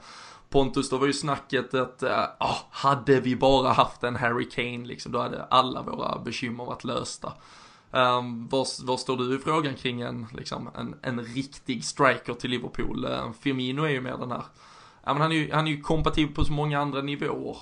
[0.49, 2.25] Pontus, då var ju snacket att, äh,
[2.71, 7.33] hade vi bara haft en Harry Kane liksom, då hade alla våra bekymmer varit lösta.
[7.93, 12.49] Um, var, var står du i frågan kring en, liksom, en, en riktig striker till
[12.49, 13.05] Liverpool?
[13.05, 14.43] Uh, Firmino är ju mer den här,
[15.05, 17.57] ja men han är ju, han är ju kompatibel på så många andra nivåer.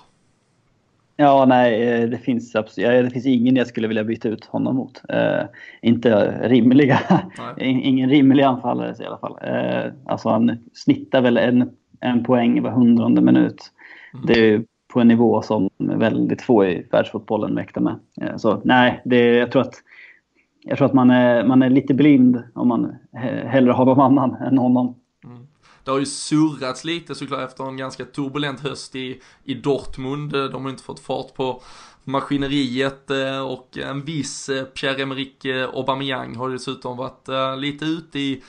[1.22, 5.02] Ja, nej, eh, det finns, det finns ingen jag skulle vilja byta ut honom mot.
[5.14, 5.46] Uh,
[5.82, 7.00] inte rimliga,
[7.58, 9.32] ingen rimlig anfallare i alla fall.
[9.32, 11.70] Uh, alltså han snittar väl en,
[12.00, 13.72] en poäng var hundrade minut.
[14.14, 14.26] Mm.
[14.26, 14.64] Det är
[14.94, 18.00] på en nivå som väldigt få i världsfotbollen mäktar med.
[18.22, 19.76] Uh, så nej, det, jag tror att
[20.70, 22.96] jag tror att man är, man är lite blind om man
[23.46, 24.96] hellre har någon annan än honom.
[25.26, 25.48] Mm.
[25.84, 30.32] Det har ju surrats lite såklart efter en ganska turbulent höst i, i Dortmund.
[30.32, 31.62] De har inte fått fart på
[32.04, 38.44] maskineriet eh, och en viss Pierre-Emerick Aubameyang har dessutom varit eh, lite ute i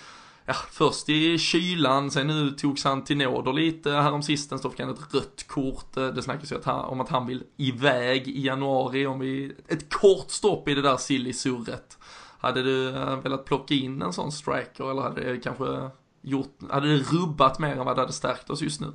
[0.51, 4.91] Ja, först i kylan, sen nu togs han till nåder lite häromsistens, då fick han
[4.91, 5.95] ett rött kort.
[5.95, 10.69] Det snackas ju om att han vill iväg i januari, om vi, ett kort stopp
[10.69, 11.99] i det där silly-surret.
[12.39, 12.91] Hade du
[13.23, 15.91] velat plocka in en sån striker eller hade det kanske
[16.23, 18.87] gjort, hade det rubbat mer än vad det hade stärkt oss just nu?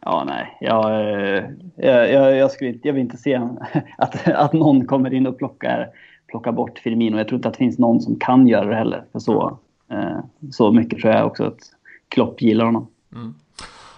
[0.00, 0.58] Ja, nej.
[0.60, 1.44] Jag, eh,
[1.76, 3.34] jag, jag, jag, skulle jag vill inte se
[3.98, 5.88] att, att någon kommer in och plockar,
[6.26, 7.16] plockar bort Firmino.
[7.16, 9.04] Jag tror inte att det finns någon som kan göra det heller.
[9.12, 9.56] För så, eh,
[9.90, 10.20] Eh,
[10.52, 11.60] så mycket tror jag också att
[12.08, 12.88] Klopp gillar honom.
[13.14, 13.34] Mm.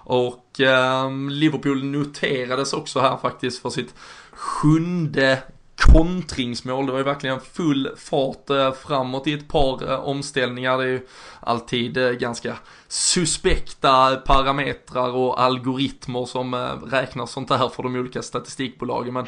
[0.05, 3.95] Och eh, Liverpool noterades också här faktiskt för sitt
[4.33, 5.43] sjunde
[5.77, 6.87] kontringsmål.
[6.87, 10.79] Det var ju verkligen full fart eh, framåt i ett par eh, omställningar.
[10.79, 11.07] Det är ju
[11.41, 12.57] alltid eh, ganska
[12.89, 16.59] suspekta parametrar och algoritmer som eh,
[16.91, 19.15] räknar sånt här för de olika statistikbolagen.
[19.15, 19.27] Men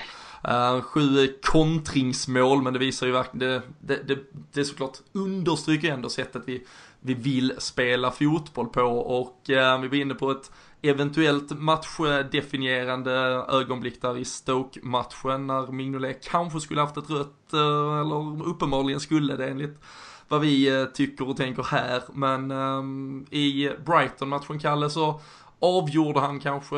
[0.49, 4.19] Uh, sju kontringsmål, men det visar ju verkligen, det, det, det,
[4.53, 6.67] det såklart understryker ändå sättet vi,
[7.01, 10.51] vi vill spela fotboll på och uh, vi var inne på ett
[10.83, 13.13] eventuellt matchdefinierande
[13.49, 19.37] ögonblick där i Stoke-matchen när Mignolet kanske skulle haft ett rött, eh, eller uppenbarligen skulle
[19.37, 19.81] det enligt
[20.29, 22.03] vad vi tycker och tänker här.
[22.13, 25.21] Men um, i Brighton-matchen, Kalle, så
[25.61, 26.77] avgjorde han kanske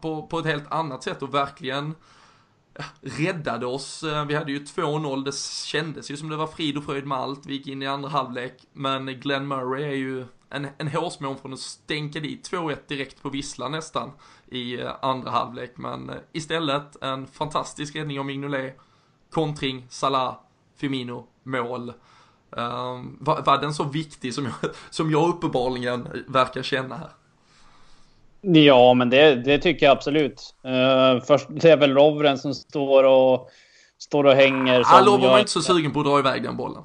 [0.00, 1.94] på, på ett helt annat sätt och verkligen
[3.00, 4.02] räddade oss.
[4.02, 5.34] Eh, vi hade ju 2-0, det
[5.68, 7.46] kändes ju som det var frid och fröjd med allt.
[7.46, 11.52] Vi gick in i andra halvlek, men Glenn Murray är ju en, en hårsmån från
[11.52, 14.10] att stänka dit 2-1 direkt på visslan nästan
[14.48, 15.72] i eh, andra halvlek.
[15.76, 18.78] Men eh, istället en fantastisk räddning av Mignolet,
[19.30, 20.36] kontring, Salah,
[20.76, 21.92] Firmino, mål.
[22.50, 24.54] Um, var, var den så viktig som jag,
[24.90, 27.10] som jag uppenbarligen verkar känna här?
[28.42, 30.54] Ja, men det, det tycker jag absolut.
[30.66, 33.50] Uh, först, det är väl Lovren som står och,
[33.98, 34.82] står och hänger.
[34.84, 36.82] Han Lovren var inte så sugen på att dra iväg den bollen.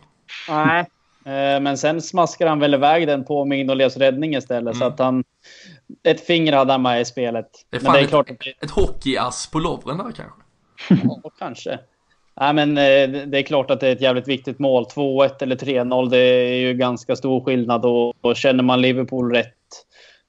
[0.50, 0.86] Nej,
[1.28, 4.76] Eh, men sen smaskar han väl iväg den på Mignolias räddning istället.
[4.76, 4.80] Mm.
[4.80, 5.24] Så att han...
[6.04, 7.48] Ett finger hade han med i spelet.
[7.70, 8.66] Det är, men det är ett, klart det...
[8.66, 11.08] ett hockeyass på Lovren där kanske?
[11.08, 11.80] ja, kanske.
[12.40, 14.84] Nej, men eh, det är klart att det är ett jävligt viktigt mål.
[14.84, 17.86] 2-1 eller 3-0, det är ju ganska stor skillnad.
[17.86, 19.57] Och, och känner man Liverpool rätt,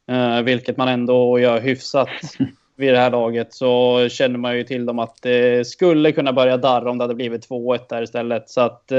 [0.08, 2.08] eh, vilket man ändå gör hyfsat
[2.76, 6.56] vid det här laget, så känner man ju till dem att det skulle kunna börja
[6.56, 8.50] darra om det hade blivit 2-1 där istället.
[8.50, 8.92] Så att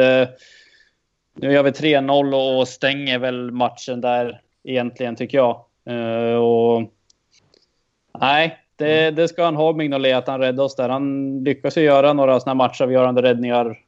[1.42, 5.66] nu gör vi 3-0 och stänger väl matchen där egentligen, tycker jag.
[5.90, 6.84] Uh, och,
[8.20, 9.16] nej, det, mm.
[9.16, 10.90] det, ska han ha, Mignolet, att han räddade oss där.
[10.90, 13.80] Han lyckas ju göra några sådana matchavgörande räddningar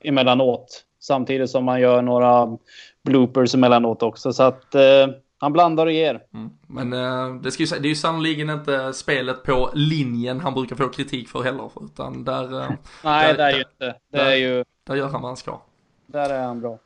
[0.00, 0.84] emellanåt.
[1.00, 2.58] Samtidigt som han gör några
[3.02, 4.32] bloopers emellanåt också.
[4.32, 6.20] Så att uh, han blandar och ger.
[6.34, 6.50] Mm.
[6.66, 10.76] Men uh, det, ska ju, det är ju sannoliken inte spelet på linjen han brukar
[10.76, 11.70] få kritik för heller.
[11.80, 12.48] Utan där,
[13.04, 13.98] Nej, där, det är ju inte.
[14.12, 14.64] Det där, är ju...
[14.86, 15.60] där gör han vad han ska.
[16.06, 16.78] Där är han bra.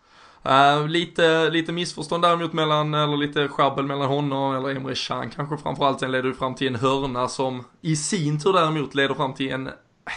[0.47, 5.57] Uh, lite, lite missförstånd däremot mellan, eller lite sjabbel mellan honom eller Emre Can kanske
[5.57, 6.01] framförallt.
[6.01, 9.53] Sen leder det fram till en hörna som i sin tur däremot leder fram till
[9.53, 9.71] en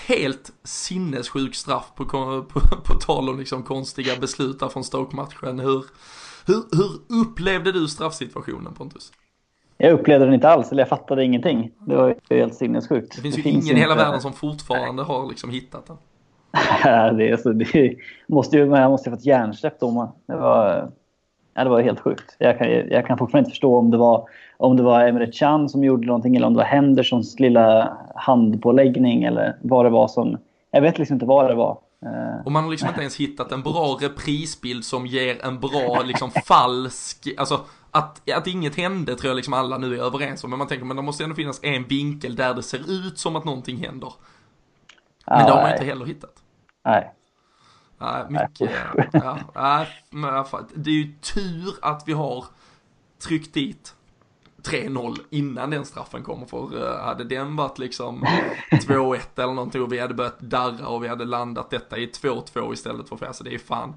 [0.07, 2.05] helt sinnessjuk straff på,
[2.53, 5.59] på, på tal om liksom konstiga beslut där från Stoke-matchen.
[5.59, 5.85] Hur,
[6.45, 9.11] hur, hur upplevde du straffsituationen Pontus?
[9.77, 11.71] Jag upplevde den inte alls, eller jag fattade ingenting.
[11.79, 13.15] Det var helt sinnessjukt.
[13.15, 15.97] Det finns det ju finns ingen i hela världen som fortfarande har liksom hittat den.
[17.17, 17.95] det, är så, det
[18.27, 20.13] måste ju, jag måste ha fått hjärnsläpp då.
[20.25, 20.91] Det var,
[21.53, 22.35] ja, det var helt sjukt.
[22.39, 25.69] Jag kan, jag kan fortfarande inte förstå om det var, om det var Emre Can
[25.69, 30.37] som gjorde någonting eller om det var Hendersons lilla handpåläggning eller vad det var som...
[30.71, 31.77] Jag vet liksom inte vad det var.
[32.45, 36.31] Och man har liksom inte ens hittat en bra reprisbild som ger en bra liksom
[36.31, 40.49] falsk, alltså att, att inget hände tror jag liksom alla nu är överens om.
[40.49, 43.35] Men man tänker, men det måste ändå finnas en vinkel där det ser ut som
[43.35, 44.13] att någonting händer.
[45.25, 46.43] Men ah, det har man inte heller hittat.
[46.85, 47.13] Nej.
[47.97, 48.71] Nej, mycket.
[49.11, 50.45] ja, ja, men
[50.75, 52.45] det är ju tur att vi har
[53.21, 53.95] tryckt dit
[54.63, 58.25] 3-0 innan den straffen kommer för uh, hade den varit liksom
[58.71, 62.73] 2-1 eller någonting och vi hade börjat darra och vi hade landat detta i 2-2
[62.73, 63.93] istället för 4 så det är fan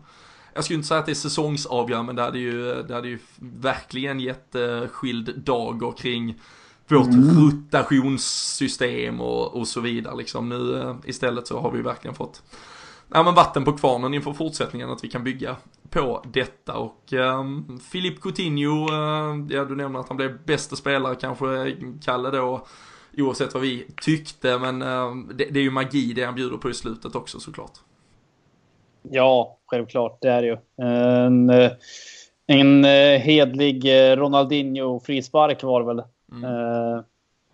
[0.54, 3.18] jag skulle inte säga att det är säsongsavgörande men det hade ju, det hade ju
[3.38, 6.40] verkligen gett uh, skild dager kring
[6.88, 7.38] vårt mm.
[7.40, 10.48] rotationssystem och, och så vidare liksom.
[10.48, 12.42] Nu eh, istället så har vi verkligen fått
[13.12, 15.56] ja, men vatten på kvarnen inför fortsättningen att vi kan bygga
[15.90, 21.14] på detta och um, Filip Coutinho, uh, ja du nämner att han blev bästa spelare
[21.14, 22.66] kanske Kalle då
[23.16, 26.70] oavsett vad vi tyckte men uh, det, det, är ju magi det han bjuder på
[26.70, 27.72] i slutet också såklart.
[29.10, 30.56] Ja, självklart det är det ju.
[30.86, 31.50] En,
[32.46, 32.84] en
[33.20, 36.02] hedlig Ronaldinho frispark var det väl.
[36.32, 36.44] Mm.
[36.44, 37.00] Uh,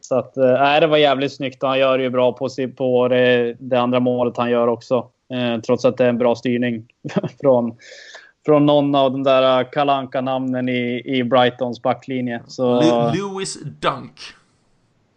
[0.04, 3.08] så att, äh, det var jävligt snyggt och han gör det ju bra på, på
[3.08, 5.08] det, det andra målet han gör också.
[5.32, 6.86] Eh, trots att det är en bra styrning
[7.40, 7.76] från,
[8.46, 12.42] från någon av de där kalanka namnen i, i Brightons backlinje.
[12.46, 12.80] Så...
[13.12, 14.20] Lewis Dunk.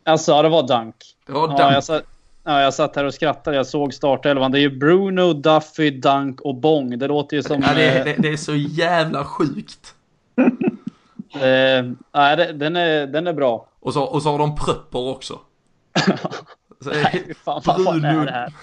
[0.04, 0.96] Alltså, det var Dunk.
[1.26, 1.60] Det var Dunk.
[1.60, 2.04] Ja, jag, satt,
[2.44, 3.58] ja, jag satt här och skrattade.
[3.58, 4.52] Jag såg startelvan.
[4.52, 7.00] Det är ju Bruno, Duffy, Dunk och Bong.
[7.00, 7.62] Det låter ju som...
[7.62, 9.96] Ja, det, det, det är så jävla sjukt.
[11.36, 13.68] eh, nej, den, är, den är bra.
[13.80, 15.40] Och så, och så har de Pröpper också.
[16.82, 18.54] så, nej, fan, vad fan är det här?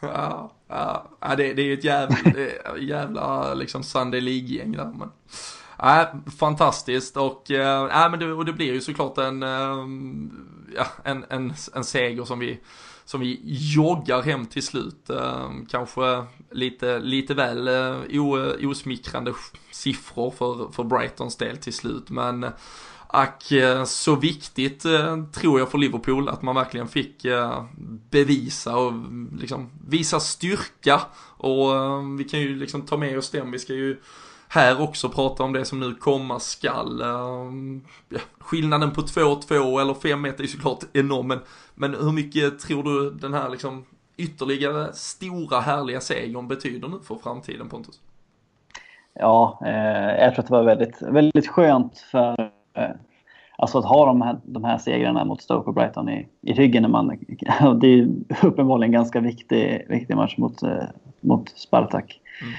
[0.00, 2.16] Ja, ja, det, det är ju ett jävla,
[2.78, 4.92] jävla liksom Sunday League-gäng där.
[4.98, 5.10] Men,
[5.78, 9.86] ja, fantastiskt och, eh, ja, men det, och det blir ju såklart en, eh,
[10.76, 12.60] ja, en, en, en seger som vi,
[13.04, 13.40] som vi
[13.74, 15.10] joggar hem till slut.
[15.10, 17.68] Eh, kanske lite, lite väl
[18.66, 19.32] osmickrande
[19.70, 22.46] siffror för, för Brightons del till slut, men
[23.12, 27.64] Ack, eh, så viktigt eh, tror jag för Liverpool att man verkligen fick eh,
[28.10, 28.92] bevisa och
[29.38, 31.00] liksom visa styrka.
[31.36, 31.70] Och
[32.18, 34.00] vi kan ju liksom ta med oss den, vi ska ju
[34.48, 37.00] här också prata om det som nu komma skall.
[37.00, 37.50] Ja,
[38.38, 41.38] skillnaden på 2-2 eller 5-1 är ju såklart enorm, men,
[41.74, 43.84] men hur mycket tror du den här liksom
[44.16, 48.00] ytterligare stora härliga segern betyder nu för framtiden Pontus?
[49.14, 52.49] Ja, eh, jag tror att det var väldigt, väldigt skönt för
[53.60, 56.82] alltså att ha de här, de här segrarna mot Stoke och Brighton i, i ryggen.
[56.82, 57.08] När man,
[57.80, 58.08] det är
[58.42, 60.84] uppenbarligen en ganska viktig, viktig match mot, eh,
[61.20, 62.20] mot Spartak.
[62.42, 62.54] Mm.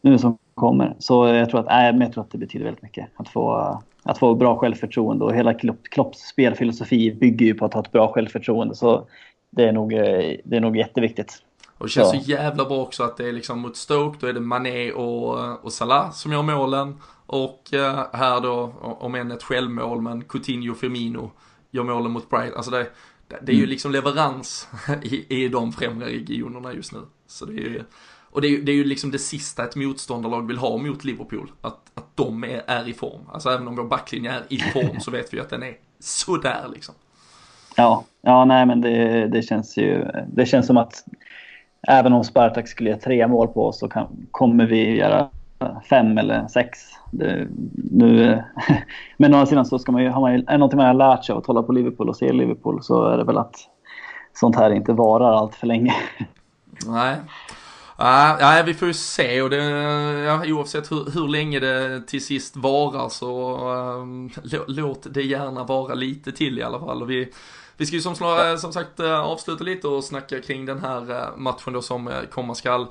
[0.00, 0.96] Nu som kommer.
[0.98, 3.08] Så jag tror, att, äh, jag tror att det betyder väldigt mycket.
[3.16, 7.74] Att få, att få bra självförtroende och hela Klopp, Klopps spelfilosofi bygger ju på att
[7.74, 8.74] ha ett bra självförtroende.
[8.74, 9.06] Så
[9.50, 11.42] det är nog, eh, det är nog jätteviktigt.
[11.78, 12.16] Och det känns så.
[12.16, 15.64] så jävla bra också att det är liksom mot Stoke, då är det Mané och,
[15.64, 16.96] och Salah som gör målen.
[17.26, 21.30] Och eh, här då, om än ett självmål, men Coutinho Firmino
[21.70, 22.54] gör målen mot Bright.
[22.54, 22.86] Alltså det,
[23.28, 23.70] det är ju mm.
[23.70, 24.68] liksom leverans
[25.02, 26.98] i, i de främre regionerna just nu.
[27.26, 27.82] Så det är ju,
[28.30, 31.04] och det är, ju, det är ju liksom det sista ett motståndarlag vill ha mot
[31.04, 31.52] Liverpool.
[31.60, 33.20] Att, att de är, är i form.
[33.32, 36.64] Alltså även om vår backlinje är i form så vet vi att den är sådär
[36.72, 36.94] liksom.
[37.76, 41.04] Ja, ja nej men det, det känns ju, det känns som att
[41.88, 45.30] även om Spartak skulle göra tre mål på oss så kan, kommer vi göra
[45.88, 46.78] fem eller sex.
[47.10, 47.48] Det,
[47.90, 48.42] nu,
[49.16, 50.94] men å andra sidan så ska man ju, har man ju, är någonting man har
[50.94, 53.56] lärt sig av att hålla på Liverpool och se Liverpool så är det väl att
[54.32, 55.94] sånt här inte varar allt för länge.
[56.86, 57.16] Nej.
[57.98, 59.56] Ja, ja, vi får ju se och det,
[60.24, 63.58] ja, oavsett hur, hur länge det till sist varar så
[64.00, 64.30] um,
[64.66, 67.02] låt det gärna vara lite till i alla fall.
[67.02, 67.32] Och vi,
[67.76, 68.14] vi ska ju som,
[68.58, 72.22] som sagt eh, avsluta lite och snacka kring den här eh, matchen då som eh,
[72.30, 72.86] komma skall.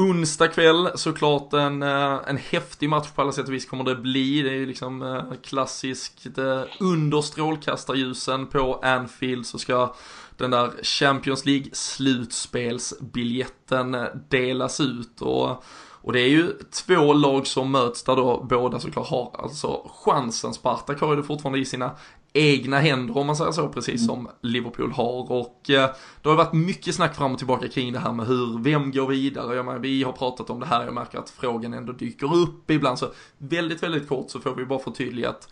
[0.00, 3.96] Onsdag kväll såklart en, eh, en häftig match på alla sätt och vis kommer det
[3.96, 4.42] bli.
[4.42, 9.94] Det är ju liksom eh, klassiskt eh, under strålkastarljusen på Anfield så ska
[10.36, 13.96] den där Champions League slutspelsbiljetten
[14.28, 15.64] delas ut och
[16.02, 16.52] och det är ju
[16.86, 20.54] två lag som möts där då båda såklart har alltså chansen.
[20.54, 21.96] Spartak har ju det fortfarande i sina
[22.32, 25.32] egna händer om man säger så, precis som Liverpool har.
[25.32, 25.90] Och eh,
[26.22, 29.06] det har varit mycket snack fram och tillbaka kring det här med hur, vem går
[29.06, 29.56] vidare?
[29.56, 32.70] Jag menar, vi har pratat om det här, jag märker att frågan ändå dyker upp
[32.70, 32.98] ibland.
[32.98, 35.48] Så väldigt, väldigt kort så får vi bara förtydliga att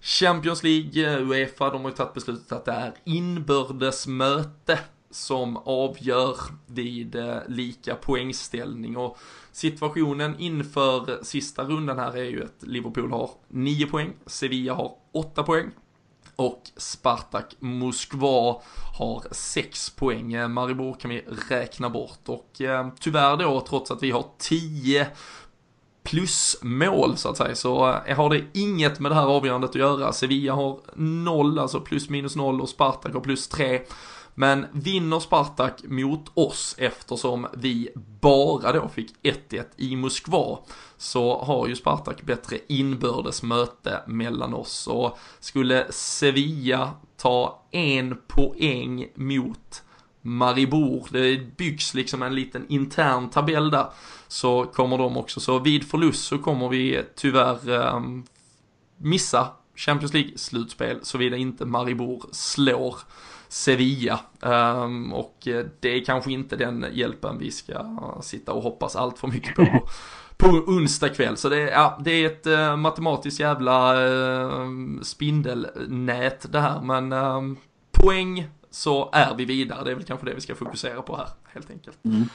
[0.00, 4.78] Champions League, eh, Uefa, de har ju tagit beslutet att det är inbördesmöte
[5.10, 6.36] som avgör
[6.66, 8.96] vid eh, lika poängställning.
[8.96, 9.18] Och
[9.52, 15.42] situationen inför sista rundan här är ju att Liverpool har 9 poäng, Sevilla har 8
[15.42, 15.70] poäng
[16.36, 18.60] och Spartak Moskva
[18.98, 20.32] har 6 poäng.
[20.32, 25.06] Eh, Maribor kan vi räkna bort och eh, tyvärr då trots att vi har 10
[26.04, 30.12] plusmål så att säga så eh, har det inget med det här avgörandet att göra.
[30.12, 33.80] Sevilla har 0, alltså plus minus 0 och Spartak har plus 3.
[34.34, 37.88] Men vinner Spartak mot oss eftersom vi
[38.20, 40.58] bara då fick 1-1 i Moskva
[40.96, 44.86] så har ju Spartak bättre inbördes möte mellan oss.
[44.86, 49.82] Och skulle Sevilla ta en poäng mot
[50.22, 53.86] Maribor, det byggs liksom en liten intern tabell där,
[54.28, 58.00] så kommer de också, så vid förlust så kommer vi tyvärr eh,
[58.96, 62.96] missa Champions League-slutspel såvida inte Maribor slår.
[63.52, 64.20] Sevilla.
[64.40, 65.48] Um, och
[65.80, 69.66] det är kanske inte den hjälpen vi ska sitta och hoppas allt för mycket på.
[70.36, 71.36] på onsdag kväll.
[71.36, 76.80] Så det, ja, det är ett uh, matematiskt jävla uh, spindelnät det här.
[76.80, 77.58] Men uh,
[77.90, 79.84] poäng så är vi vidare.
[79.84, 82.04] Det är väl kanske det vi ska fokusera på här helt enkelt.
[82.04, 82.28] Mm.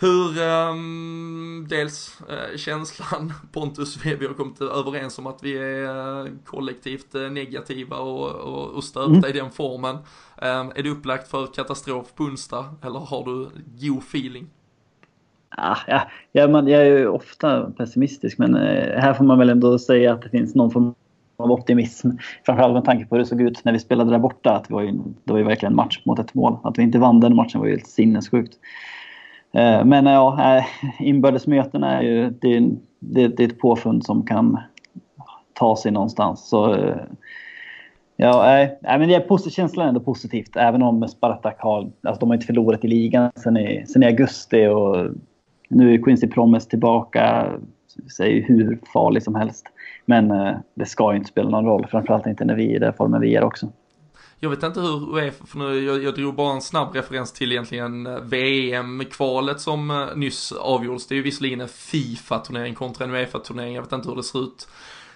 [0.00, 6.22] Hur, um, dels uh, känslan, Pontus, vi, vi har kommit överens om att vi är
[6.24, 9.30] uh, kollektivt uh, negativa och, och, och stöpta mm.
[9.30, 9.94] i den formen.
[9.96, 13.48] Um, är du upplagt för katastrof på onsdag eller har du
[13.88, 14.46] god feeling?
[15.56, 19.78] Ah, ja, ja, man, jag är ju ofta pessimistisk men här får man väl ändå
[19.78, 20.94] säga att det finns någon form
[21.36, 22.10] av optimism.
[22.46, 24.56] Framförallt med tanke på hur det såg ut när vi spelade där borta.
[24.56, 24.92] Att det, var ju,
[25.24, 26.58] det var ju verkligen en match mot ett mål.
[26.62, 28.58] Att vi inte vann den matchen var ju helt sinnessjukt.
[29.54, 30.64] Eh, men ja, eh,
[30.98, 32.60] inbördesmötena är ju det,
[32.98, 34.58] det, det är ett påfund som kan
[35.52, 36.48] ta sig någonstans.
[36.48, 36.96] Så, eh,
[38.16, 40.56] ja, äh, men det är känslan är ändå positivt.
[40.56, 44.06] Även om Spartak har, alltså de har inte förlorat i ligan sen i, sen i
[44.06, 45.06] augusti och
[45.68, 47.46] nu är Quincy Promes tillbaka.
[48.16, 49.66] Säger hur farlig som helst.
[50.04, 50.28] Men
[50.74, 53.20] det ska ju inte spela någon roll, framförallt inte när vi är i den formen
[53.20, 53.68] vi är också.
[54.44, 57.52] Jag vet inte hur Uefa, för nu, jag, jag drog bara en snabb referens till
[57.52, 61.06] egentligen eh, VM-kvalet som eh, nyss avgjordes.
[61.06, 63.74] Det är ju visserligen en Fifa-turnering kontra en Uefa-turnering.
[63.74, 64.68] Jag vet inte hur det ser ut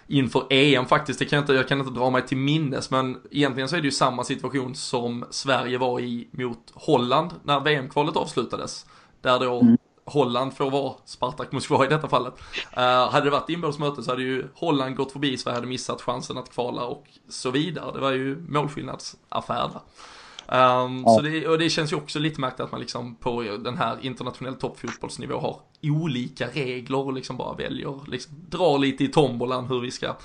[0.07, 1.19] inför EM faktiskt.
[1.19, 3.81] Det kan jag, inte, jag kan inte dra mig till minnes, men egentligen så är
[3.81, 8.87] det ju samma situation som Sverige var i mot Holland när VM-kvalet avslutades.
[9.21, 9.79] Där då mm.
[10.09, 12.35] Holland får vara Spartak Moskva i detta fallet.
[12.77, 16.39] Uh, hade det varit inbördesmöte så hade ju Holland gått förbi, Sverige hade missat chansen
[16.39, 17.93] att kvala och så vidare.
[17.93, 19.81] Det var ju målskillnadsaffär där.
[20.51, 21.17] Um, ja.
[21.17, 23.97] så det, och det känns ju också lite märkligt att man liksom på den här
[24.01, 29.81] internationell toppfotbollsnivå har olika regler och liksom bara väljer, liksom drar lite i tombolan hur
[29.81, 30.17] vi ska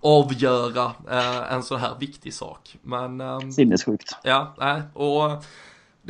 [0.00, 2.76] avgöra uh, en sån här viktig sak.
[2.82, 3.20] Men...
[3.20, 4.16] Um, Sinnessjukt.
[4.22, 5.44] Ja, nej, och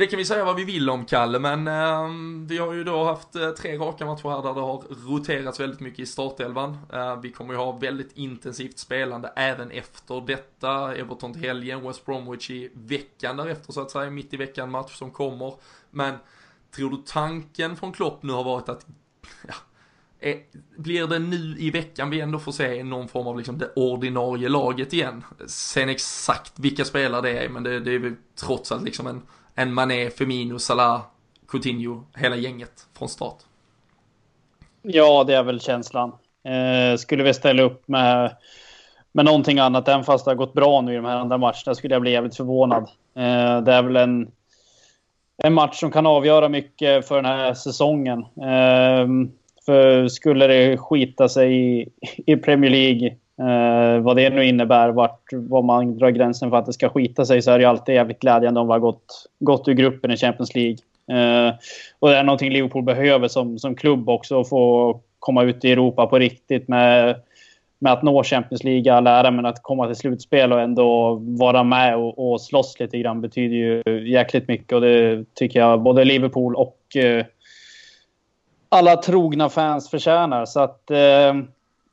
[0.01, 2.09] det kan vi säga vad vi vill om Kalle, men eh,
[2.47, 5.79] vi har ju då haft eh, tre raka matcher här där det har roterats väldigt
[5.79, 6.77] mycket i startelvan.
[6.93, 10.95] Eh, vi kommer ju ha väldigt intensivt spelande även efter detta.
[10.95, 14.95] Everton till helgen, West Bromwich i veckan därefter så att säga, mitt i veckan match
[14.95, 15.53] som kommer.
[15.91, 16.15] Men
[16.75, 18.85] tror du tanken från Klopp nu har varit att,
[19.47, 19.53] ja,
[20.19, 20.37] eh,
[20.77, 24.49] blir det nu i veckan vi ändå får se någon form av liksom det ordinarie
[24.49, 25.23] laget igen?
[25.47, 29.21] Sen exakt vilka spelare det är, men det, det är väl trots allt liksom en
[29.61, 31.01] en Mané, Firmino, Salah,
[31.47, 33.37] Coutinho, hela gänget från start.
[34.81, 36.11] Ja, det är väl känslan.
[36.43, 38.35] Eh, skulle vi ställa upp med,
[39.11, 41.75] med någonting annat, även fast det har gått bra nu i de här andra matcherna,
[41.75, 42.83] skulle jag bli jävligt förvånad.
[43.15, 44.31] Eh, det är väl en,
[45.43, 48.19] en match som kan avgöra mycket för den här säsongen.
[48.19, 49.07] Eh,
[49.65, 51.89] för skulle det skita sig i,
[52.25, 56.65] i Premier League Eh, vad det nu innebär, vart, var man drar gränsen för att
[56.65, 59.67] det ska skita sig, så är det alltid jävligt glädjande om vi har gått, gått
[59.67, 60.77] ur gruppen i Champions League.
[61.11, 61.53] Eh,
[61.99, 65.71] och det är någonting Liverpool behöver som, som klubb också, att få komma ut i
[65.71, 67.15] Europa på riktigt med,
[67.79, 71.63] med att nå Champions League all ära, men att komma till slutspel och ändå vara
[71.63, 76.05] med och, och slåss lite grann betyder ju jäkligt mycket och det tycker jag både
[76.05, 77.25] Liverpool och eh,
[78.69, 80.45] alla trogna fans förtjänar.
[80.45, 81.33] Så att eh,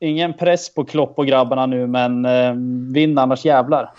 [0.01, 2.53] ingen press på Klopp och grabbarna nu, men eh,
[2.93, 3.91] vinn annars jävlar.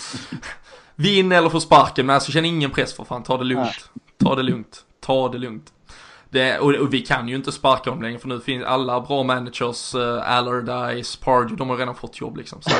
[0.96, 3.22] vinn eller få sparken, men alltså känn ingen press för fan.
[3.22, 3.90] Ta det lugnt.
[4.24, 4.84] Ta det lugnt.
[5.00, 5.72] Ta det lugnt.
[6.30, 9.22] Det, och, och, vi kan ju inte sparka dem längre för nu finns alla bra
[9.22, 12.62] managers, uh, Allardyce, Pardew, de har redan fått jobb liksom.
[12.62, 12.70] Så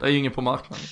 [0.00, 0.84] det är ju ingen på marknaden.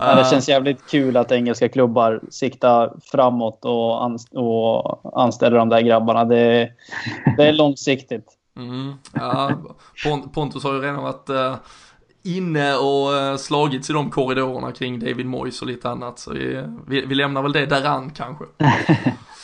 [0.00, 5.68] Ja, det känns jävligt kul att engelska klubbar siktar framåt och, anst och anställer de
[5.68, 6.24] där grabbarna.
[6.24, 6.72] Det,
[7.36, 8.36] det är långsiktigt.
[8.56, 9.58] Mm, ja,
[10.34, 11.56] Pontus har ju redan varit eh,
[12.22, 16.18] inne och eh, slagits i de korridorerna kring David Moyes och lite annat.
[16.18, 18.44] Så vi, vi, vi lämnar väl det däran kanske.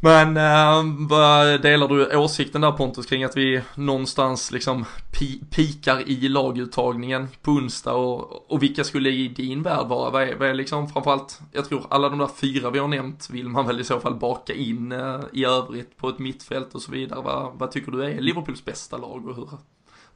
[0.00, 4.84] Men äh, delar du åsikten där Pontus kring att vi någonstans liksom
[5.18, 10.10] pi pikar i laguttagningen på onsdag och, och vilka skulle i din värld vara?
[10.10, 13.30] Vad är, vad är liksom framförallt, jag tror alla de där fyra vi har nämnt
[13.30, 16.82] vill man väl i så fall baka in äh, i övrigt på ett mittfält och
[16.82, 17.20] så vidare.
[17.22, 19.48] Vad, vad tycker du är Liverpools bästa lag och hur,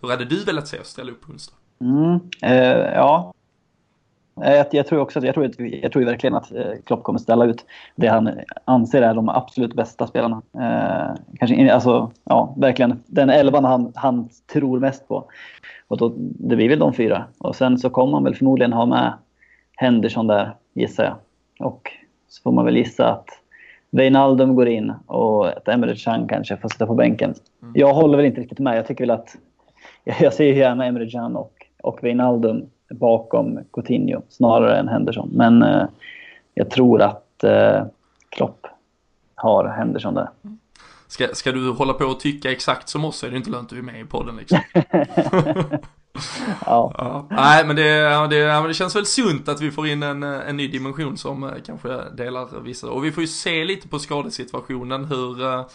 [0.01, 1.55] hur hade du velat se oss ställa upp på onsdag?
[1.80, 3.33] Mm, eh, ja,
[4.35, 7.64] jag, jag, tror också jag tror, jag tror verkligen att eh, Klopp kommer ställa ut
[7.97, 8.30] det han
[8.64, 10.43] anser är de absolut bästa spelarna.
[10.55, 15.24] Eh, kanske, alltså, ja, verkligen den elvan han, han tror mest på.
[15.89, 17.24] Och då, det blir väl de fyra.
[17.39, 19.12] Och sen så kommer man väl förmodligen ha med
[19.76, 21.16] Henderson där, gissar jag.
[21.68, 21.93] Och
[22.28, 23.28] så får man väl gissa att
[23.91, 27.35] Wijnaldum går in och att Emre Can kanske får sitta på bänken.
[27.62, 27.72] Mm.
[27.76, 28.76] Jag håller väl inte riktigt med.
[28.76, 29.37] Jag tycker väl att
[30.20, 31.53] jag ser gärna Emre Can och,
[31.83, 35.30] och Wijnaldum bakom Coutinho snarare än Henderson.
[35.32, 35.84] Men eh,
[36.55, 37.84] jag tror att eh,
[38.28, 38.66] Klopp
[39.34, 40.28] har Henderson där.
[41.09, 43.66] Ska, ska du hålla på och tycka exakt som oss så är det inte lönt
[43.66, 44.59] att vi är med i podden liksom.
[46.66, 46.95] ja.
[46.99, 47.26] ja.
[47.30, 50.68] Nej men det, det, det känns väl sunt att vi får in en, en ny
[50.68, 52.90] dimension som eh, kanske delar vissa.
[52.90, 55.66] Och vi får ju se lite på skadesituationen hur uh,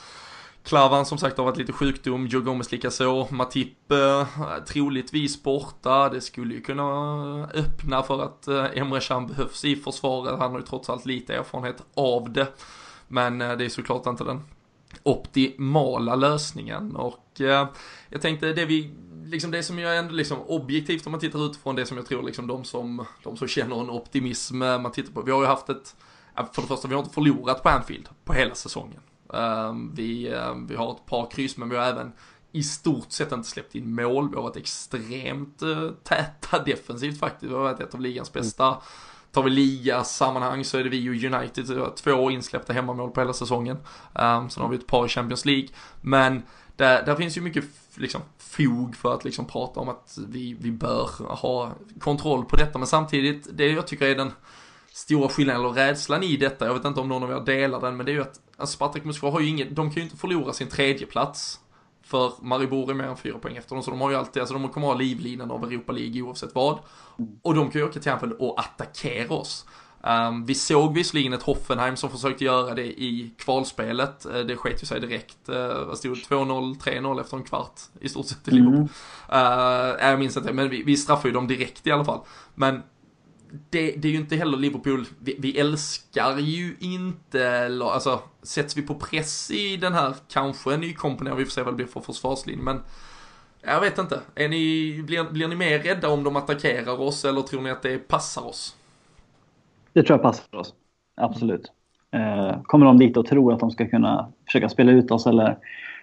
[0.68, 4.28] Klavan som sagt har varit lite sjukdom, Joe Gomez likaså, Matip eh,
[4.68, 6.09] troligtvis borta.
[6.09, 6.84] Det skulle ju kunna
[7.53, 10.39] öppna för att eh, Emre Can behövs i försvaret.
[10.39, 12.47] Han har ju trots allt lite erfarenhet av det.
[13.07, 14.41] Men eh, det är såklart inte den
[15.03, 17.68] optimala lösningen och eh,
[18.09, 18.91] jag tänkte det vi
[19.26, 22.24] liksom det som jag ändå liksom objektivt om man tittar utifrån det som jag tror
[22.24, 25.22] liksom de som, de som känner en optimism eh, man tittar på.
[25.22, 25.95] Vi har ju haft ett,
[26.53, 29.01] för det första vi har inte förlorat på Anfield på hela säsongen.
[29.30, 32.11] Um, vi, um, vi har ett par kryss men vi har även
[32.51, 34.30] i stort sett inte släppt in mål.
[34.30, 37.51] Vi har varit extremt uh, täta defensivt faktiskt.
[37.51, 38.67] Vi har varit ett av ligans bästa.
[38.67, 38.80] Mm.
[39.32, 43.78] Tar vi ligasammanhang så är det vi och United, två insläppta hemmamål på hela säsongen.
[44.13, 45.67] Um, sen har vi ett par i Champions League.
[46.01, 46.43] Men
[46.75, 47.63] där, där finns ju mycket
[47.95, 52.80] liksom, fog för att liksom prata om att vi, vi bör ha kontroll på detta.
[52.80, 54.32] Men samtidigt, det jag tycker är den
[54.97, 57.97] stora skillnaden, eller rädslan i detta, jag vet inte om någon av er delar den,
[57.97, 60.17] men det är ju att alltså Spartak Moskva har ju inget, de kan ju inte
[60.17, 61.59] förlora sin tredje plats
[62.03, 64.53] för Maribor är mer än fyra poäng efter dem, så de har ju alltid, alltså
[64.53, 66.79] de kommer ha livlinan av Europa League oavsett vad.
[67.41, 69.65] Och de kan ju åka till Anfield och attackera oss.
[70.01, 74.25] Um, vi såg visserligen ett Hoffenheim som försökte göra det i kvalspelet.
[74.25, 75.49] Uh, det sket ju sig direkt.
[75.49, 78.89] Uh, vad stod 2-0, 3-0 efter en kvart i stort sett i Liverpool.
[79.29, 79.99] Mm.
[79.99, 82.19] Uh, jag minns inte, men vi, vi straffade ju dem direkt i alla fall.
[82.55, 82.83] Men
[83.69, 88.81] det, det, är ju inte heller Liverpool, vi, vi, älskar ju inte, alltså sätts vi
[88.81, 92.63] på press i den här kanske nykomponerade, vi får se vad det blir för försvarslinje,
[92.63, 92.79] men
[93.61, 97.41] jag vet inte, är ni, blir, blir ni mer rädda om de attackerar oss eller
[97.41, 98.75] tror ni att det passar oss?
[99.93, 100.73] Det tror jag passar oss,
[101.15, 101.71] absolut.
[102.11, 105.57] Eh, kommer de dit och tror att de ska kunna försöka spela ut oss eller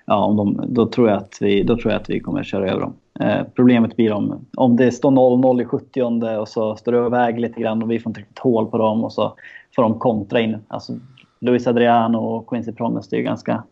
[0.04, 2.70] ja, om de, då, tror jag att vi, då tror jag att vi kommer köra
[2.70, 2.94] över dem.
[3.20, 6.02] Eh, problemet blir om, om det står 0-0 i 70
[6.38, 8.78] och så står det och väger lite grann och vi får inte riktigt hål på
[8.78, 9.34] dem och så
[9.76, 10.56] får de kontra in.
[10.68, 10.92] Alltså,
[11.40, 13.62] Luis Adriano och Quincy Promes är ganska,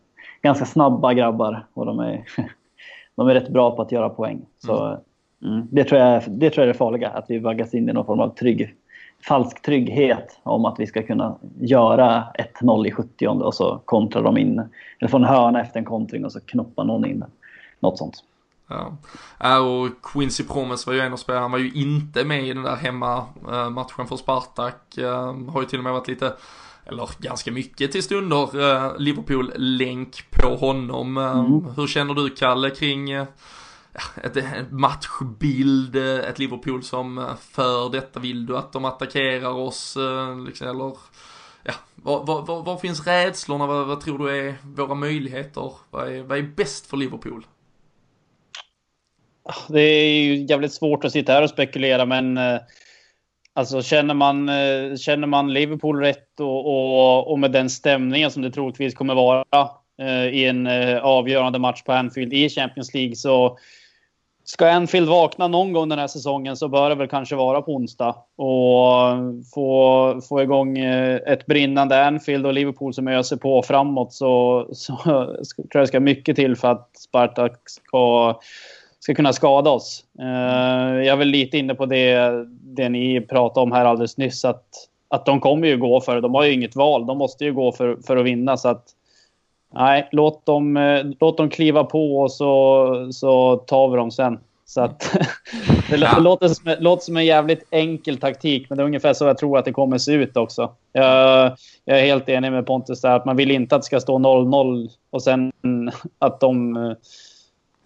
[0.41, 2.23] ganska snabba grabbar och de är,
[3.15, 4.41] de är rätt bra på att göra poäng.
[4.59, 4.99] Så, mm.
[5.43, 7.93] Mm, det, tror jag, det tror jag är det farliga, att vi vaggas in i
[7.93, 8.75] någon form av trygg
[9.27, 12.23] falsk trygghet om att vi ska kunna göra
[12.61, 14.61] 1-0 i 70 och så kontrar de in,
[14.99, 17.23] eller få en hörna efter en kontring och så knoppar någon in
[17.79, 18.23] Något sånt.
[18.67, 19.59] Ja.
[19.59, 22.63] och Quincy Promes var ju en av spelarna, han var ju inte med i den
[22.63, 24.97] där hemmamatchen för Spartak.
[25.49, 26.33] Har ju till och med varit lite,
[26.85, 31.17] eller ganska mycket till stunder, Liverpool-länk på honom.
[31.17, 31.65] Mm.
[31.75, 38.73] Hur känner du Kalle kring ett, matchbild, ett Liverpool som för detta, vill du att
[38.73, 39.97] de attackerar oss
[40.45, 40.97] liksom, eller
[41.63, 46.23] ja, vad, vad, vad, finns rädslorna, vad, vad, tror du är våra möjligheter, vad är,
[46.23, 47.45] vad är bäst för Liverpool?
[49.67, 52.59] Det är ju jävligt svårt att sitta här och spekulera men eh,
[53.55, 58.41] Alltså känner man, eh, känner man Liverpool rätt och, och, och med den stämningen som
[58.41, 59.43] det troligtvis kommer vara
[60.01, 60.67] eh, i en
[61.01, 63.57] avgörande match på Anfield i Champions League så
[64.45, 67.75] Ska Anfield vakna någon gång den här säsongen så bör det väl kanske vara på
[67.75, 68.15] onsdag.
[68.35, 68.99] Och
[69.53, 70.77] få, få igång
[71.27, 75.99] ett brinnande Anfield och Liverpool som öser på framåt så, så tror jag det ska
[75.99, 78.39] mycket till för att Spartak ska,
[79.03, 80.05] ska kunna skada oss.
[80.19, 80.25] Uh,
[80.95, 82.31] jag är väl lite inne på det,
[82.61, 84.45] det ni pratade om här alldeles nyss.
[84.45, 84.65] Att,
[85.07, 86.21] att de kommer ju gå för det.
[86.21, 87.05] De har ju inget val.
[87.05, 88.57] De måste ju gå för, för att vinna.
[88.57, 88.83] Så att,
[89.73, 94.39] Nej, låt dem, eh, låt dem kliva på och så, så tar vi dem sen.
[94.65, 95.17] Så att,
[95.89, 96.19] det ja.
[96.19, 99.57] låter, som, låter som en jävligt enkel taktik, men det är ungefär så jag tror
[99.57, 100.71] att det kommer se ut också.
[100.91, 101.51] Jag,
[101.85, 104.17] jag är helt enig med Pontus där, att man vill inte att det ska stå
[104.17, 105.51] 0-0 och sen
[106.19, 106.93] att de eh,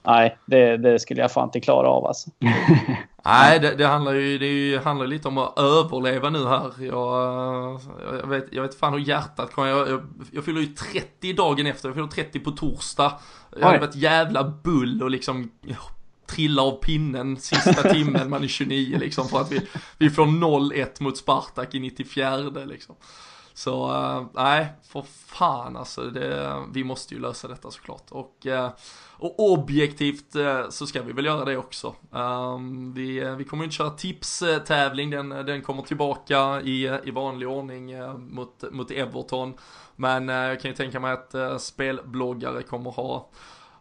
[0.07, 2.29] nej, det, det, skulle jag fan inte klara av alltså.
[3.25, 6.71] nej, det, det, handlar ju, det handlar lite om att överleva nu här.
[6.79, 7.81] Jag,
[8.21, 9.69] jag, vet, jag vet fan hur hjärtat kommer.
[9.69, 10.01] Jag, jag,
[10.31, 13.13] jag fyller ju 30 dagen efter, jag fyller 30 på torsdag.
[13.59, 15.51] Jag hade varit jävla bull och liksom
[16.27, 19.61] trilla av pinnen sista timmen, man är 29 liksom, för att vi,
[19.97, 22.95] vi får 0-1 mot Spartak i 94 liksom.
[23.57, 28.11] Så eh, nej, för fan alltså, det, vi måste ju lösa detta såklart.
[28.11, 28.69] Och, eh,
[29.11, 31.95] och objektivt eh, så ska vi väl göra det också.
[32.13, 37.93] Ehm, vi, vi kommer inte köra tipstävling, den, den kommer tillbaka i, i vanlig ordning
[38.17, 39.53] mot, mot Everton.
[39.95, 43.29] Men jag kan ju tänka mig att spelbloggare kommer ha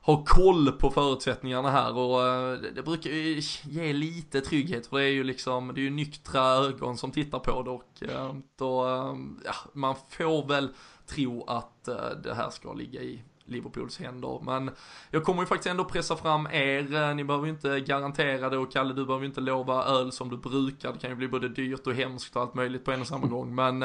[0.07, 5.04] ha koll på förutsättningarna här och eh, det brukar ju ge lite trygghet för det
[5.04, 8.86] är ju liksom, det är ju nyktra ögon som tittar på det och eh, då,
[8.86, 10.68] eh, ja, man får väl
[11.07, 11.84] tro att
[12.22, 14.40] det här ska ligga i Liverpools händer.
[14.42, 14.70] Men
[15.11, 17.14] jag kommer ju faktiskt ändå pressa fram er.
[17.14, 20.30] Ni behöver ju inte garantera det och Kalle du behöver ju inte lova öl som
[20.30, 20.92] du brukar.
[20.92, 23.26] Det kan ju bli både dyrt och hemskt och allt möjligt på en och samma
[23.26, 23.54] gång.
[23.54, 23.82] Men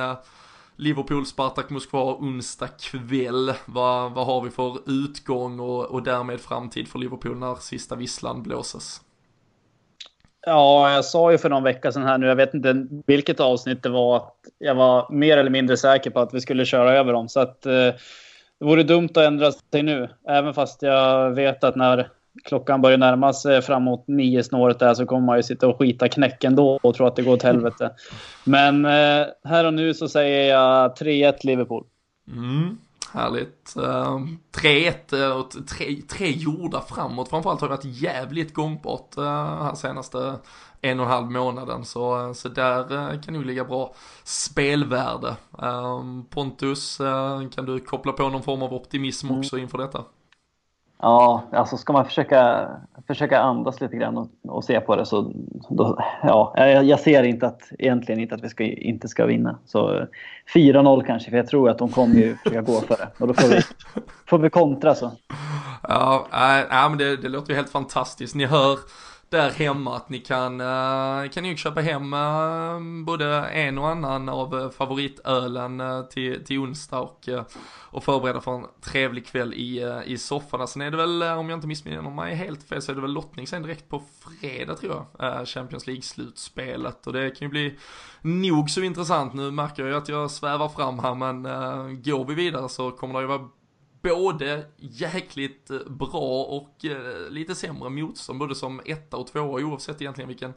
[0.76, 3.54] Liverpool, Spartak, Moskva onsdag kväll.
[3.66, 8.44] Vad, vad har vi för utgång och, och därmed framtid för Liverpool när sista visslan
[8.44, 9.02] blåses?
[10.46, 13.84] Ja, jag sa ju för någon vecka sedan här nu, jag vet inte vilket avsnitt
[13.84, 17.14] det var, att jag var mer eller mindre säker på att vi skulle köra över
[17.14, 17.30] dem.
[17.30, 17.72] Så att eh,
[18.60, 22.10] det vore dumt att ändra sig nu, även fast jag vet att när
[22.44, 26.10] klockan börjar närma sig framåt nio snåret där så kommer man ju sitta och skita
[26.10, 27.92] knäcken då och tro att det går åt helvete.
[28.44, 31.84] Men eh, här och nu så säger jag 3-1 Liverpool.
[32.28, 32.78] Mm.
[33.14, 33.74] Härligt.
[33.78, 34.20] Uh,
[34.52, 37.30] 3-1 och tre, tre gjorda framåt.
[37.30, 39.24] Framförallt har det varit jävligt gångbart uh,
[39.64, 40.36] här senaste
[40.82, 41.86] en och en halv månaden.
[41.86, 45.36] Så, så där kan nog ligga bra spelvärde.
[45.64, 49.40] Uh, Pontus, uh, kan du koppla på någon form av optimism mm.
[49.40, 50.04] också inför detta?
[51.02, 52.70] Ja, alltså ska man försöka,
[53.08, 55.32] försöka andas lite grann och, och se på det så
[55.70, 59.60] då, ja, jag, jag, ser inte att, egentligen inte att vi ska, inte ska vinna.
[59.66, 60.06] Så
[60.54, 63.08] 4-0 kanske, för jag tror att de kommer ju försöka gå för det.
[63.18, 63.62] Och då får vi,
[64.26, 65.12] får vi kontra så.
[65.84, 68.36] Ja, äh, äh, men det, det låter ju helt fantastiskt.
[68.36, 68.78] Ni hör
[69.32, 74.30] där hemma att ni kan, uh, kan ju köpa hem uh, både en och annan
[74.30, 77.42] av uh, favoritölen uh, till, till onsdag och, uh,
[77.92, 80.68] och förbereda för en trevlig kväll i, uh, i soffan.
[80.68, 83.14] Sen är det väl, om jag inte missminner mig helt fel, så är det väl
[83.14, 84.04] lottning sen direkt på
[84.42, 87.08] fredag tror jag, Champions League-slutspelet.
[87.08, 87.78] Och det kan ju bli
[88.22, 89.34] nog så intressant.
[89.34, 91.44] Nu märker jag ju att jag svävar fram här, men
[92.02, 93.50] går vi vidare så kommer det ju vara
[94.02, 100.02] både jäkligt eh, bra och eh, lite sämre motstånd, både som etta och tvåa oavsett
[100.02, 100.54] egentligen vilken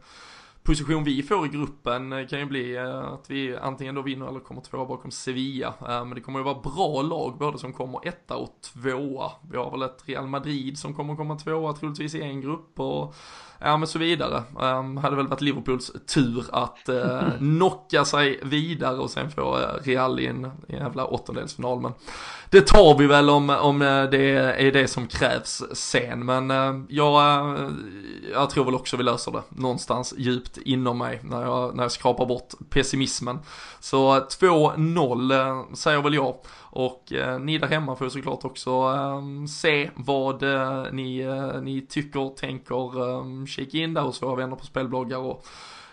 [0.63, 4.41] position vi får i gruppen Det kan ju bli att vi antingen då vinner eller
[4.41, 5.75] kommer tvåa bakom Sevilla.
[5.81, 9.31] Men det kommer ju vara bra lag både som kommer etta och tvåa.
[9.51, 13.15] Vi har väl ett Real Madrid som kommer komma tvåa troligtvis i en grupp och
[13.65, 14.43] ja men så vidare.
[14.61, 19.65] Um, hade väl varit Liverpools tur att uh, knocka sig vidare och sen få uh,
[19.83, 21.81] Real i en, jävla åttondelsfinal.
[21.81, 21.93] Men
[22.51, 23.79] det tar vi väl om, om
[24.11, 24.31] det
[24.67, 26.25] är det som krävs sen.
[26.25, 27.71] Men uh, jag, uh,
[28.33, 31.93] jag tror väl också vi löser det någonstans djupt inom mig när jag, när jag
[31.93, 33.39] skrapar bort pessimismen.
[33.81, 36.35] Så 2-0 säger väl jag.
[36.75, 41.87] Och eh, ni där hemma får såklart också eh, se vad eh, ni, eh, ni
[41.87, 45.47] tycker, tänker, eh, kika in där hos våra vänner på spelbloggar och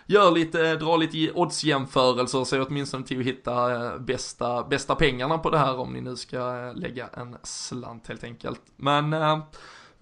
[0.06, 5.38] gör lite, eh, dra lite oddsjämförelser, se åtminstone till att hitta eh, bästa, bästa pengarna
[5.38, 8.60] på det här om ni nu ska eh, lägga en slant helt enkelt.
[8.76, 9.38] Men eh,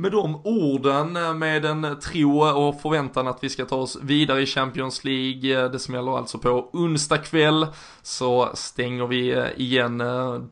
[0.00, 4.42] med de orden, eh, med en tro och förväntan att vi ska ta oss vidare
[4.42, 7.66] i Champions League, eh, det smäller alltså på onsdag kväll,
[8.02, 10.02] så stänger vi eh, igen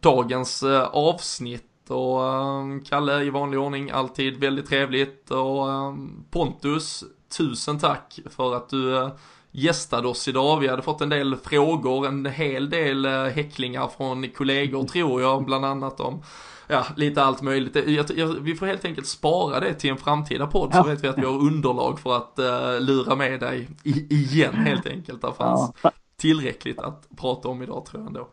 [0.00, 1.64] dagens avsnitt.
[1.88, 2.20] Och
[2.88, 5.30] Kalle i vanlig ordning, alltid väldigt trevligt.
[5.30, 5.66] Och
[6.30, 7.04] Pontus,
[7.38, 9.10] tusen tack för att du
[9.50, 10.60] gästade oss idag.
[10.60, 15.64] Vi hade fått en del frågor, en hel del häcklingar från kollegor tror jag, bland
[15.64, 16.22] annat om
[16.68, 17.76] ja, lite allt möjligt.
[17.76, 21.08] Jag, jag, vi får helt enkelt spara det till en framtida podd så vet vi
[21.08, 25.22] att vi har underlag för att uh, lura med dig i, igen helt enkelt.
[25.22, 25.90] Det fanns ja.
[26.16, 28.28] tillräckligt att prata om idag tror jag ändå.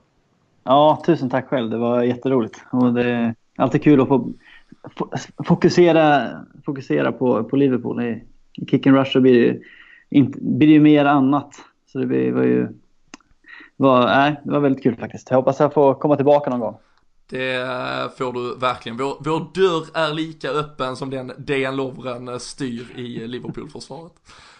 [0.63, 1.69] Ja, tusen tack själv.
[1.69, 2.63] Det var jätteroligt.
[2.71, 4.33] Och det är alltid kul att få
[5.45, 6.29] fokusera,
[6.65, 8.03] fokusera på, på Liverpool.
[8.03, 9.59] I, i Kick and Rush så blir det,
[10.09, 11.55] inte, blir det mer annat.
[11.91, 12.67] Så det var ju
[13.77, 15.29] var, nej, det var väldigt kul faktiskt.
[15.29, 16.77] Jag hoppas jag får komma tillbaka någon gång.
[17.27, 18.97] Det får du verkligen.
[18.97, 24.13] Vår, vår dörr är lika öppen som den DN Lovren styr i Liverpool-försvaret.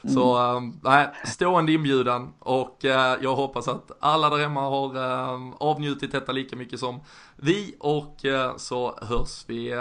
[0.06, 0.16] Mm.
[0.16, 4.96] Så eh, nej, äh, stående inbjudan och äh, jag hoppas att alla där hemma har
[4.96, 7.00] äh, avnjutit detta lika mycket som
[7.36, 8.18] vi och
[8.58, 9.74] så hörs vi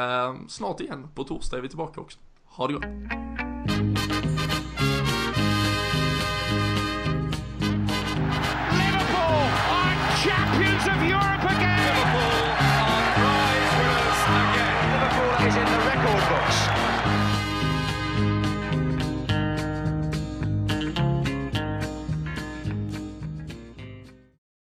[0.48, 1.08] snart igen.
[1.14, 2.18] På torsdag är vi tillbaka också.
[2.44, 2.84] Ha det gott!
[8.72, 9.48] Liverpool
[10.24, 11.33] champions of Europe!